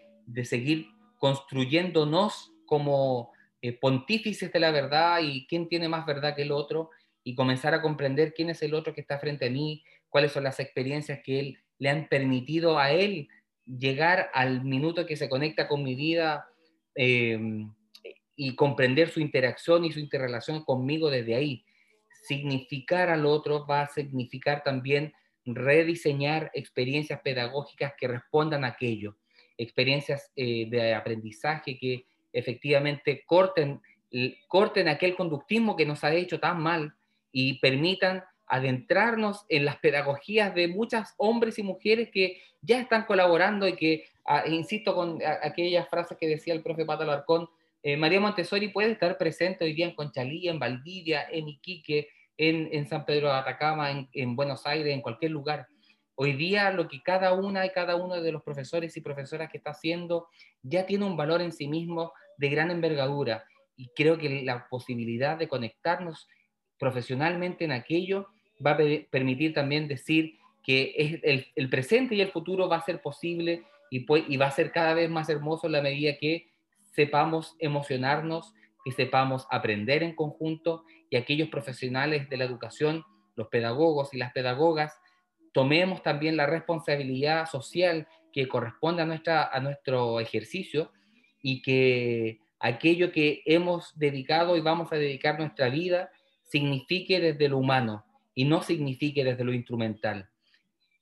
seguir 0.45 0.89
construyéndonos 1.19 2.53
como 2.67 3.33
eh, 3.63 3.73
pontífices 3.73 4.53
de 4.53 4.61
la 4.61 4.71
verdad 4.71 5.21
y 5.23 5.47
quién 5.47 5.69
tiene 5.69 5.89
más 5.89 6.07
verdad 6.07 6.37
que 6.37 6.43
el 6.43 6.53
otro 6.53 6.91
y 7.25 7.35
comenzar 7.35 7.75
a 7.75 7.83
comprender 7.83 8.35
quién 8.35 8.51
es 8.51 8.63
el 8.63 8.75
otro 8.75 8.95
que 8.95 9.01
está 9.01 9.19
frente 9.19 9.47
a 9.47 9.51
mí, 9.51 9.83
cuáles 10.09 10.33
son 10.33 10.45
las 10.45 10.61
experiencias 10.61 11.21
que 11.25 11.41
él 11.41 11.59
le 11.79 11.91
han 11.91 12.09
permitido 12.09 12.79
a 12.79 12.91
él 12.93 13.29
llegar 13.67 14.31
al 14.33 14.65
minuto 14.65 15.07
que 15.07 15.17
se 15.17 15.29
conecta 15.29 15.69
con 15.69 15.83
mi 15.83 15.95
vida 15.95 16.49
em, 16.95 17.73
y 18.35 18.55
comprender 18.55 19.11
su 19.11 19.21
interacción 19.21 19.85
y 19.85 19.93
su 19.93 20.01
interrelación 20.01 20.65
conmigo 20.65 21.11
desde 21.11 21.35
ahí. 21.35 21.65
significar 22.23 23.09
al 23.09 23.25
otro 23.25 23.67
va 23.67 23.83
a 23.83 23.89
significar 23.89 24.63
también 24.63 25.15
rediseñar 25.55 26.51
experiencias 26.55 27.21
pedagógicas 27.21 27.95
que 27.99 28.09
respondan 28.09 28.65
a 28.65 28.69
aquello, 28.69 29.17
experiencias 29.57 30.31
eh, 30.37 30.67
de 30.69 30.95
aprendizaje 30.95 31.79
que 31.79 32.07
efectivamente 32.33 33.25
corten, 33.27 33.81
corten 34.47 34.89
aquel 34.89 35.17
conductismo 35.17 35.77
que 35.77 35.87
nos 35.87 36.05
ha 36.05 36.15
hecho 36.15 36.39
tan 36.39 36.61
mal 36.61 36.95
y 37.33 37.59
permitan 37.59 38.25
adentrarnos 38.47 39.45
en 39.49 39.65
las 39.65 39.77
pedagogías 39.77 40.55
de 40.55 40.69
muchos 40.69 41.09
hombres 41.19 41.59
y 41.59 41.63
mujeres 41.63 42.11
que 42.11 42.41
ya 42.63 42.81
están 42.81 43.05
colaborando 43.05 43.69
y 43.69 43.77
que, 43.77 44.05
ah, 44.25 44.45
insisto 44.47 44.95
con 44.95 45.19
aquellas 45.43 45.89
frases 45.89 46.17
que 46.19 46.27
decía 46.27 46.55
el 46.55 46.63
profe 46.63 46.85
Pato 46.85 47.03
Alarcón, 47.03 47.49
eh, 47.83 47.97
María 47.97 48.21
Montessori 48.21 48.69
puede 48.69 48.93
estar 48.93 49.17
presente 49.19 49.65
hoy 49.65 49.73
día 49.73 49.87
en 49.87 49.95
Conchalí, 49.95 50.49
en 50.49 50.59
Valdivia, 50.59 51.29
en 51.31 51.49
Iquique, 51.49 52.09
en, 52.38 52.88
San 52.88 53.05
Pedro 53.05 53.29
de 53.29 53.35
Atacama, 53.35 54.09
en, 54.12 54.37
Buenos 54.37 54.64
Aires, 54.66 54.94
en 54.94 55.03
cualquier 55.03 55.33
lugar. 55.33 55.66
Hoy 56.14 56.33
día 56.33 56.70
lo 56.70 56.88
que 56.88 57.03
cada 57.03 57.33
una 57.33 57.66
y 57.66 57.70
cada 57.70 57.96
uno 57.96 58.20
de 58.20 58.33
los 58.33 58.42
profesores 58.42 58.96
y 58.96 59.01
profesoras 59.01 59.51
que 59.51 59.59
está 59.59 59.70
haciendo 59.70 60.29
ya 60.62 60.87
tiene 60.87 61.05
un 61.05 61.16
valor 61.16 61.42
en 61.42 61.53
sí 61.53 61.68
mismo 61.68 62.12
de 62.38 62.48
gran 62.48 62.70
envergadura 62.70 63.44
y 63.77 63.88
creo 63.94 64.18
que 64.18 64.42
la 64.42 64.68
posibilidad 64.68 65.37
de 65.37 65.48
conectarnos 65.48 66.29
profesionalmente 66.79 67.64
en 67.64 67.72
aquello 67.72 68.29
va 68.64 68.72
a 68.72 68.79
permitir 69.11 69.55
también 69.55 69.87
decir 69.87 70.38
que 70.64 70.94
es 70.96 71.46
el, 71.55 71.70
presente 71.70 72.14
y 72.14 72.20
el 72.20 72.31
futuro 72.31 72.68
va 72.68 72.77
a 72.77 72.85
ser 72.85 73.01
posible 73.01 73.62
y, 73.90 74.05
y 74.33 74.37
va 74.37 74.46
a 74.46 74.53
ser 74.53 74.72
cada 74.72 74.94
vez 74.94 75.09
más 75.09 75.29
hermoso 75.29 75.66
en 75.66 75.72
la 75.72 75.83
medida 75.83 76.18
que 76.18 76.48
sepamos 76.92 77.55
emocionarnos, 77.61 78.55
que 78.88 79.05
sepamos 79.05 79.46
aprender 79.51 80.03
en 80.03 80.14
conjunto 80.14 80.85
y 81.11 81.16
aquellos 81.16 81.48
profesionales 81.48 82.29
de 82.29 82.37
la 82.37 82.44
educación, 82.44 83.05
los 83.37 83.48
pedagogos 83.48 84.14
y 84.14 84.18
las 84.18 84.33
pedagogas, 84.33 84.98
tomemos 85.53 86.03
también 86.03 86.37
la 86.37 86.46
responsabilidad 86.46 87.46
social 87.46 88.09
que 88.33 88.48
corresponde 88.48 89.03
a, 89.03 89.07
nuestra, 89.07 89.48
a 89.48 89.61
nuestro 89.61 90.20
ejercicio 90.20 90.92
y 91.42 91.62
que 91.62 92.40
aquello 92.61 93.12
que 93.12 93.42
hemos 93.44 93.96
dedicado 93.98 94.57
y 94.57 94.61
vamos 94.61 94.92
a 94.92 94.96
dedicar 94.96 95.38
nuestra 95.38 95.68
vida 95.68 96.11
signifique 96.44 97.20
desde 97.20 97.48
lo 97.48 97.59
humano 97.59 98.05
y 98.35 98.44
no 98.44 98.62
signifique 98.62 99.24
desde 99.24 99.44
lo 99.44 99.53
instrumental. 99.53 100.29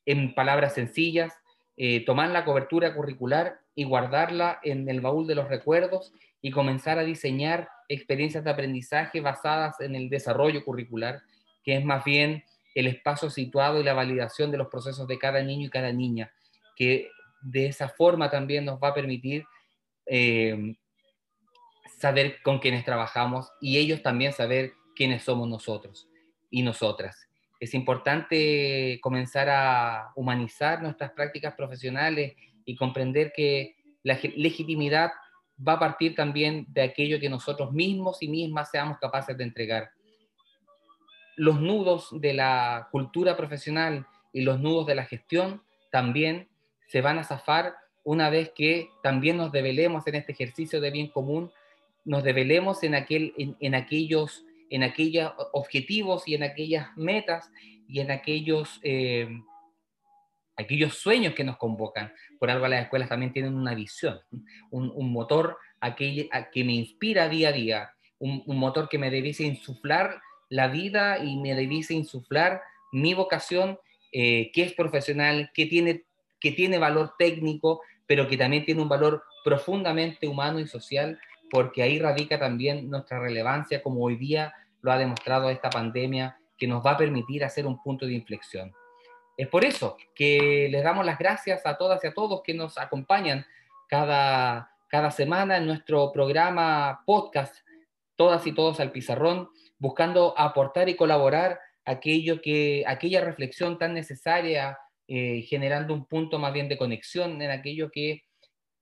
En 0.05 0.35
palabras 0.35 0.75
sencillas, 0.75 1.33
eh, 1.77 2.05
tomar 2.05 2.31
la 2.31 2.45
cobertura 2.45 2.95
curricular 2.95 3.61
y 3.75 3.85
guardarla 3.85 4.61
en 4.63 4.89
el 4.89 5.01
baúl 5.01 5.27
de 5.27 5.35
los 5.35 5.49
recuerdos 5.49 6.13
y 6.47 6.53
comenzar 6.53 6.97
a 6.97 7.03
diseñar 7.03 7.69
experiencias 7.89 8.45
de 8.45 8.51
aprendizaje 8.51 9.21
basadas 9.21 9.81
en 9.81 9.97
el 9.97 10.09
desarrollo 10.09 10.65
curricular, 10.65 11.23
que 11.65 11.77
es 11.77 11.85
más 11.85 12.05
bien 12.05 12.45
el 12.77 12.87
espacio 12.87 13.31
situado 13.31 13.81
y 13.81 13.83
la 13.83 13.95
validación 13.95 14.53
de 14.53 14.59
los 14.59 14.69
procesos 14.69 15.09
de 15.09 15.19
cada 15.19 15.43
niño 15.43 15.67
y 15.67 15.71
cada 15.71 15.91
niña, 15.91 16.31
que 16.77 17.11
de 17.43 17.67
esa 17.67 17.89
forma 17.89 18.31
también 18.31 18.65
nos 18.65 18.79
va 18.81 18.91
a 18.91 18.95
permitir 18.95 19.45
eh, 20.07 20.77
saber 21.99 22.41
con 22.45 22.61
quiénes 22.61 22.85
trabajamos 22.85 23.51
y 23.61 23.79
ellos 23.79 24.01
también 24.01 24.33
saber 24.33 24.75
quiénes 24.95 25.25
somos 25.25 25.49
nosotros 25.49 26.07
y 26.49 26.63
nosotras. 26.63 27.29
Es 27.59 27.75
importante 27.75 29.01
comenzar 29.03 29.49
a 29.49 30.13
humanizar 30.15 30.81
nuestras 30.81 31.11
prácticas 31.11 31.55
profesionales 31.57 32.37
y 32.65 32.77
comprender 32.77 33.33
que 33.35 33.75
la 34.05 34.17
legitimidad 34.37 35.11
va 35.67 35.75
a 35.75 35.79
partir 35.79 36.15
también 36.15 36.67
de 36.69 36.83
aquello 36.83 37.21
que 37.21 37.29
nosotros 37.29 37.73
mismos 37.73 38.23
y 38.23 38.29
mismas 38.29 38.71
seamos 38.71 38.99
capaces 38.99 39.37
de 39.37 39.45
entregar. 39.45 39.91
Los 41.37 41.61
nudos 41.61 42.09
de 42.13 42.35
la 42.35 42.89
cultura 42.91 43.37
profesional 43.37 44.07
y 44.33 44.43
los 44.43 44.61
nudos 44.61 44.87
de 44.87 44.95
la 44.95 45.05
gestión 45.05 45.63
también 45.91 46.49
se 46.89 47.01
van 47.01 47.19
a 47.19 47.25
zafar 47.25 47.77
una 48.05 48.31
vez 48.31 48.53
que 48.55 48.91
también 49.03 49.37
nos 49.37 49.51
develemos 49.51 50.07
en 50.07 50.15
este 50.15 50.33
ejercicio 50.33 50.81
de 50.81 50.93
bien 50.93 51.09
común, 51.09 51.51
nos 52.05 52.23
develemos 52.23 52.85
en, 52.85 52.95
aquel, 52.95 53.35
en, 53.37 53.75
aquellos, 53.75 54.45
en 54.71 54.85
aquellos 54.85 55.33
objetivos 55.53 56.29
y 56.29 56.37
en 56.37 56.45
aquellas 56.45 56.97
metas 56.97 57.51
y 57.89 57.99
en 57.99 58.13
aquellos, 58.13 58.79
eh, 58.85 59.29
aquellos 60.57 60.95
sueños 60.95 61.35
que 61.35 61.45
nos 61.45 61.57
convocan. 61.57 62.13
Por 62.39 62.51
algo 62.51 62.67
las 62.69 62.83
escuelas 62.83 63.09
también 63.09 63.33
tienen 63.33 63.55
una 63.55 63.75
visión, 63.75 64.21
un, 64.71 65.13
motor 65.13 65.59
aquel, 65.81 66.29
que 66.53 66.65
me 66.65 66.73
inspira 66.73 67.29
día 67.29 67.51
a 67.51 67.53
día, 67.53 67.91
un, 68.19 68.43
motor 68.47 68.89
que 68.89 68.99
me 68.99 69.11
debiese 69.11 69.45
insuflar 69.45 70.21
la 70.49 70.69
vida 70.69 71.19
y 71.19 71.37
me 71.37 71.55
debiese 71.55 71.95
insuflar 71.95 72.63
mi 72.93 73.15
vocación, 73.15 73.79
eh, 74.13 74.51
que 74.53 74.63
es 74.63 74.73
profesional, 74.73 75.51
que 75.53 75.67
tiene, 75.67 76.05
que 76.41 76.53
tiene 76.53 76.79
valor 76.79 77.15
técnico, 77.19 77.83
pero 78.07 78.29
que 78.29 78.37
también 78.37 78.65
tiene 78.65 78.83
un 78.83 78.89
valor 78.89 79.25
profundamente 79.45 80.27
humano 80.29 80.61
y 80.61 80.67
social, 80.67 81.19
porque 81.51 81.83
ahí 81.83 81.99
radica 81.99 82.39
también 82.39 82.89
nuestra 82.89 83.21
relevancia, 83.21 83.83
como 83.83 84.03
hoy 84.03 84.17
día 84.17 84.55
lo 84.81 84.93
ha 84.93 84.99
demostrado 84.99 85.51
esta 85.51 85.71
pandemia, 85.71 86.39
que 86.57 86.67
nos 86.67 86.85
va 86.85 86.93
a 86.93 86.97
permitir 86.97 87.45
hacer 87.45 87.67
un 87.67 87.83
punto 87.83 88.07
de 88.07 88.15
inflexión. 88.15 88.73
Es 89.37 89.49
por 89.49 89.65
eso 89.65 89.99
que 90.15 90.69
les 90.71 90.83
damos 90.83 91.05
las 91.05 91.19
gracias 91.19 91.67
a 91.67 91.77
todas 91.77 92.03
y 92.03 92.07
a 92.07 92.15
todos 92.15 92.43
que 92.43 92.55
nos 92.55 92.79
acompañan 92.79 93.47
cada, 93.89 94.71
cada 94.89 95.11
semana 95.11 95.59
en 95.59 95.67
nuestro 95.67 96.11
programa 96.11 97.03
podcast, 97.05 97.55
todas 98.17 98.47
y 98.47 98.53
todos 98.53 98.81
al 98.81 98.93
pizarrón, 98.93 99.51
buscando 99.79 100.39
aportar 100.39 100.89
y 100.89 100.97
colaborar 100.97 101.61
aquello 101.85 102.41
que, 102.41 102.85
aquella 102.87 103.21
reflexión 103.21 103.79
tan 103.79 103.93
necesaria, 103.93 104.79
eh, 105.07 105.43
generando 105.43 105.93
un 105.93 106.07
punto 106.07 106.39
más 106.39 106.53
bien 106.53 106.69
de 106.69 106.79
conexión 106.79 107.41
en 107.43 107.51
aquello 107.51 107.91
que 107.91 108.25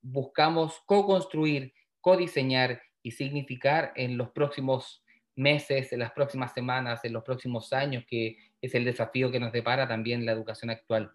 buscamos 0.00 0.80
co-construir, 0.86 1.74
co-diseñar 2.00 2.80
y 3.02 3.10
significar 3.10 3.92
en 3.96 4.16
los 4.16 4.30
próximos 4.30 5.02
meses, 5.36 5.92
en 5.92 5.98
las 5.98 6.12
próximas 6.12 6.52
semanas, 6.52 7.04
en 7.04 7.12
los 7.12 7.24
próximos 7.24 7.72
años, 7.72 8.04
que 8.08 8.36
es 8.64 8.74
el 8.74 8.84
desafío 8.84 9.30
que 9.30 9.40
nos 9.40 9.52
depara 9.52 9.86
también 9.86 10.24
la 10.24 10.32
educación 10.32 10.70
actual. 10.70 11.12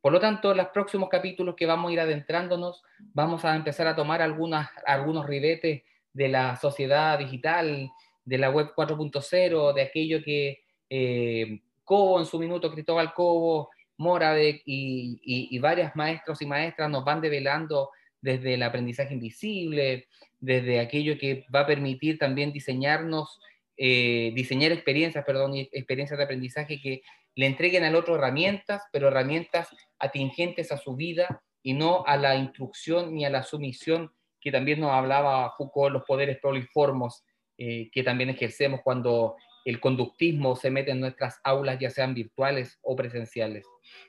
Por 0.00 0.12
lo 0.12 0.20
tanto, 0.20 0.52
en 0.52 0.58
los 0.58 0.68
próximos 0.68 1.08
capítulos 1.08 1.54
que 1.56 1.66
vamos 1.66 1.90
a 1.90 1.92
ir 1.92 2.00
adentrándonos, 2.00 2.82
vamos 3.12 3.44
a 3.44 3.54
empezar 3.54 3.86
a 3.86 3.94
tomar 3.94 4.22
algunas, 4.22 4.70
algunos 4.86 5.26
ribetes 5.26 5.82
de 6.12 6.28
la 6.28 6.56
sociedad 6.56 7.18
digital, 7.18 7.90
de 8.24 8.38
la 8.38 8.50
web 8.50 8.72
4.0, 8.74 9.74
de 9.74 9.82
aquello 9.82 10.22
que 10.22 10.60
eh, 10.88 11.60
Cobo 11.84 12.20
en 12.20 12.26
su 12.26 12.38
minuto, 12.38 12.72
Cristóbal 12.72 13.12
Cobo, 13.12 13.70
Moravec 13.98 14.62
y, 14.64 15.20
y, 15.22 15.54
y 15.54 15.58
varias 15.58 15.94
maestros 15.94 16.40
y 16.40 16.46
maestras 16.46 16.88
nos 16.88 17.04
van 17.04 17.20
develando 17.20 17.90
desde 18.22 18.54
el 18.54 18.62
aprendizaje 18.62 19.14
invisible, 19.14 20.06
desde 20.38 20.80
aquello 20.80 21.18
que 21.18 21.44
va 21.54 21.60
a 21.60 21.66
permitir 21.66 22.18
también 22.18 22.52
diseñarnos 22.52 23.40
eh, 23.82 24.30
diseñar 24.34 24.72
experiencias, 24.72 25.24
perdón, 25.24 25.52
experiencias 25.56 26.18
de 26.18 26.24
aprendizaje 26.24 26.78
que 26.82 27.00
le 27.34 27.46
entreguen 27.46 27.82
al 27.82 27.96
otro 27.96 28.16
herramientas, 28.16 28.82
pero 28.92 29.08
herramientas 29.08 29.68
atingentes 29.98 30.70
a 30.70 30.76
su 30.76 30.96
vida 30.96 31.42
y 31.62 31.72
no 31.72 32.04
a 32.06 32.18
la 32.18 32.36
instrucción 32.36 33.14
ni 33.14 33.24
a 33.24 33.30
la 33.30 33.42
sumisión 33.42 34.12
que 34.38 34.52
también 34.52 34.80
nos 34.80 34.90
hablaba 34.90 35.54
Foucault, 35.56 35.94
los 35.94 36.02
poderes 36.04 36.38
proliformos 36.40 37.24
eh, 37.56 37.88
que 37.90 38.02
también 38.02 38.28
ejercemos 38.28 38.80
cuando 38.84 39.36
el 39.64 39.80
conductismo 39.80 40.56
se 40.56 40.70
mete 40.70 40.90
en 40.90 41.00
nuestras 41.00 41.40
aulas, 41.42 41.78
ya 41.78 41.88
sean 41.88 42.12
virtuales 42.12 42.78
o 42.82 42.94
presenciales. 42.94 43.64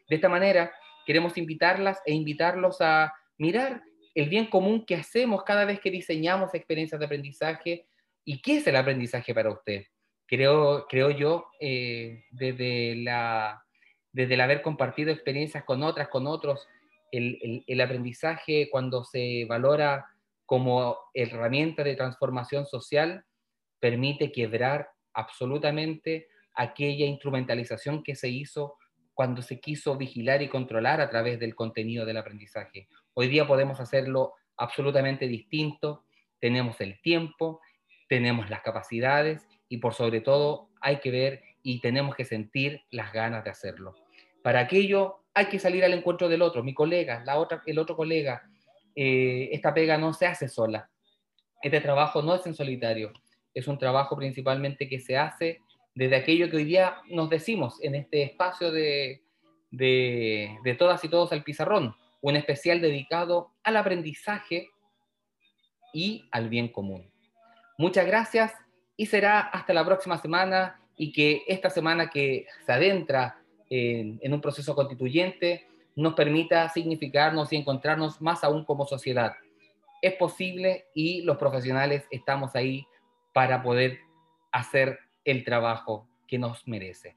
De 0.10 0.16
esta 0.16 0.28
manera, 0.28 0.74
queremos 1.06 1.38
invitarlas 1.38 2.02
e 2.06 2.14
invitarlos 2.14 2.82
a 2.82 3.14
mirar 3.38 3.84
el 4.16 4.28
bien 4.28 4.48
común 4.48 4.86
que 4.86 4.96
hacemos 4.96 5.44
cada 5.44 5.64
vez 5.64 5.80
que 5.80 5.92
diseñamos 5.92 6.54
experiencias 6.54 7.00
de 7.00 7.06
aprendizaje, 7.06 7.86
¿Y 8.24 8.42
qué 8.42 8.58
es 8.58 8.68
el 8.68 8.76
aprendizaje 8.76 9.34
para 9.34 9.52
usted? 9.52 9.86
Creo, 10.28 10.86
creo 10.88 11.10
yo, 11.10 11.48
eh, 11.60 12.26
desde, 12.32 12.96
la, 12.96 13.64
desde 14.12 14.36
el 14.36 14.42
haber 14.42 14.62
compartido 14.62 15.12
experiencias 15.12 15.64
con 15.64 15.84
otras, 15.84 16.08
con 16.08 16.28
otros, 16.28 16.68
el, 17.12 17.64
el, 17.68 17.82
aprendizaje 17.82 18.70
cuando 18.72 19.04
se 19.04 19.46
valora 19.46 20.06
como 20.46 20.98
herramienta 21.14 21.84
de 21.84 21.96
transformación 21.96 22.66
social, 22.66 23.26
permite 23.80 24.32
quebrar 24.32 24.90
absolutamente 25.14 26.28
aquella 26.54 27.06
instrumentalización 27.06 28.04
que 28.04 28.16
se 28.16 28.30
hizo 28.30 28.78
cuando 29.14 29.42
se 29.42 29.60
quiso 29.60 29.98
vigilar 29.98 30.42
y 30.42 30.48
controlar 30.50 31.02
a 31.02 31.10
través 31.10 31.40
del 31.40 31.56
contenido 31.56 32.06
del 32.06 32.18
aprendizaje. 32.18 32.88
Hoy 33.14 33.28
día 33.28 33.46
podemos 33.46 33.80
hacerlo 33.80 34.34
absolutamente 34.56 35.28
distinto, 35.28 36.06
tenemos 36.40 36.80
el 36.82 37.02
tiempo, 37.02 37.62
tenemos 38.12 38.50
las 38.50 38.62
capacidades 38.62 39.48
y 39.70 39.78
por 39.78 39.94
sobre 39.94 40.20
todo 40.20 40.68
hay 40.82 40.98
que 40.98 41.12
ver 41.12 41.44
y 41.64 41.80
tenemos 41.80 42.14
que 42.14 42.26
sentir 42.26 42.82
las 42.92 43.14
ganas 43.14 43.46
de 43.46 43.52
hacerlo. 43.52 43.96
Para 44.44 44.60
aquello 44.60 45.24
hay 45.34 45.46
que 45.46 45.60
salir 45.60 45.86
al 45.86 45.94
encuentro 45.94 46.28
del 46.28 46.42
otro, 46.42 46.62
mi 46.62 46.74
colega, 46.74 47.24
la 47.26 47.40
otra, 47.40 47.64
el 47.66 47.80
otro 47.80 47.96
colega. 47.96 48.44
Eh, 48.98 49.48
esta 49.54 49.74
pega 49.74 49.98
no 49.98 50.12
se 50.12 50.26
hace 50.26 50.50
sola. 50.50 50.90
Este 51.62 51.80
trabajo 51.80 52.22
no 52.22 52.36
es 52.36 52.46
en 52.46 52.54
solitario, 52.54 53.14
es 53.54 53.70
un 53.70 53.78
trabajo 53.78 54.18
principalmente 54.18 54.90
que 54.90 55.00
se 55.00 55.16
hace 55.16 55.62
desde 55.96 56.18
aquello 56.18 56.50
que 56.50 56.58
hoy 56.58 56.66
día 56.66 56.98
nos 57.08 57.30
decimos 57.30 57.82
en 57.82 57.96
este 57.96 58.24
espacio 58.24 58.74
de, 58.74 59.22
de, 59.70 60.76
todas 60.78 61.02
y 61.06 61.08
todos 61.08 61.32
al 61.32 61.46
pizarrón, 61.46 61.96
un 62.20 62.36
especial 62.36 62.82
dedicado 62.82 63.54
al 63.64 63.78
aprendizaje 63.78 64.68
y 65.94 66.28
al 66.34 66.50
bien 66.50 66.68
común. 66.68 67.11
Muchas 67.78 68.06
gracias 68.06 68.54
y 68.98 69.06
será 69.06 69.40
hasta 69.40 69.74
la 69.74 69.86
próxima 69.86 70.18
semana 70.18 70.80
y 70.98 71.12
que 71.12 71.44
esta 71.48 71.70
semana 71.70 72.10
que 72.10 72.46
se 72.66 72.72
adentra 72.72 73.42
en, 73.70 74.34
un 74.34 74.42
proceso 74.42 74.76
constituyente 74.76 75.68
nos 75.96 76.14
permita 76.14 76.70
significarnos 76.70 77.52
y 77.52 77.56
encontrarnos 77.56 78.22
más 78.22 78.44
aún 78.44 78.66
como 78.66 78.86
sociedad. 78.86 79.34
Es 80.02 80.14
posible 80.16 80.86
y 80.94 81.22
los 81.22 81.38
profesionales 81.38 82.06
estamos 82.12 82.56
ahí 82.56 82.86
para 83.34 83.64
poder 83.64 84.00
hacer 84.52 85.00
el 85.26 85.44
trabajo 85.44 86.08
que 86.28 86.38
nos 86.38 86.68
merece. 86.68 87.16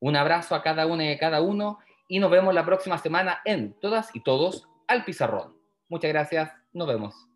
Un 0.00 0.16
abrazo 0.16 0.54
a 0.54 0.62
cada 0.62 0.86
una 0.86 1.04
y 1.04 1.12
a 1.12 1.18
cada 1.18 1.42
uno 1.42 1.78
y 2.08 2.20
nos 2.20 2.30
vemos 2.30 2.54
la 2.54 2.64
próxima 2.64 2.98
semana 2.98 3.40
en 3.44 3.74
Todas 3.74 4.14
y 4.14 4.20
Todos 4.20 4.68
al 4.86 5.04
Pizarrón. 5.04 5.56
Muchas 5.88 6.10
gracias, 6.10 6.52
nos 6.72 6.86
vemos. 6.86 7.27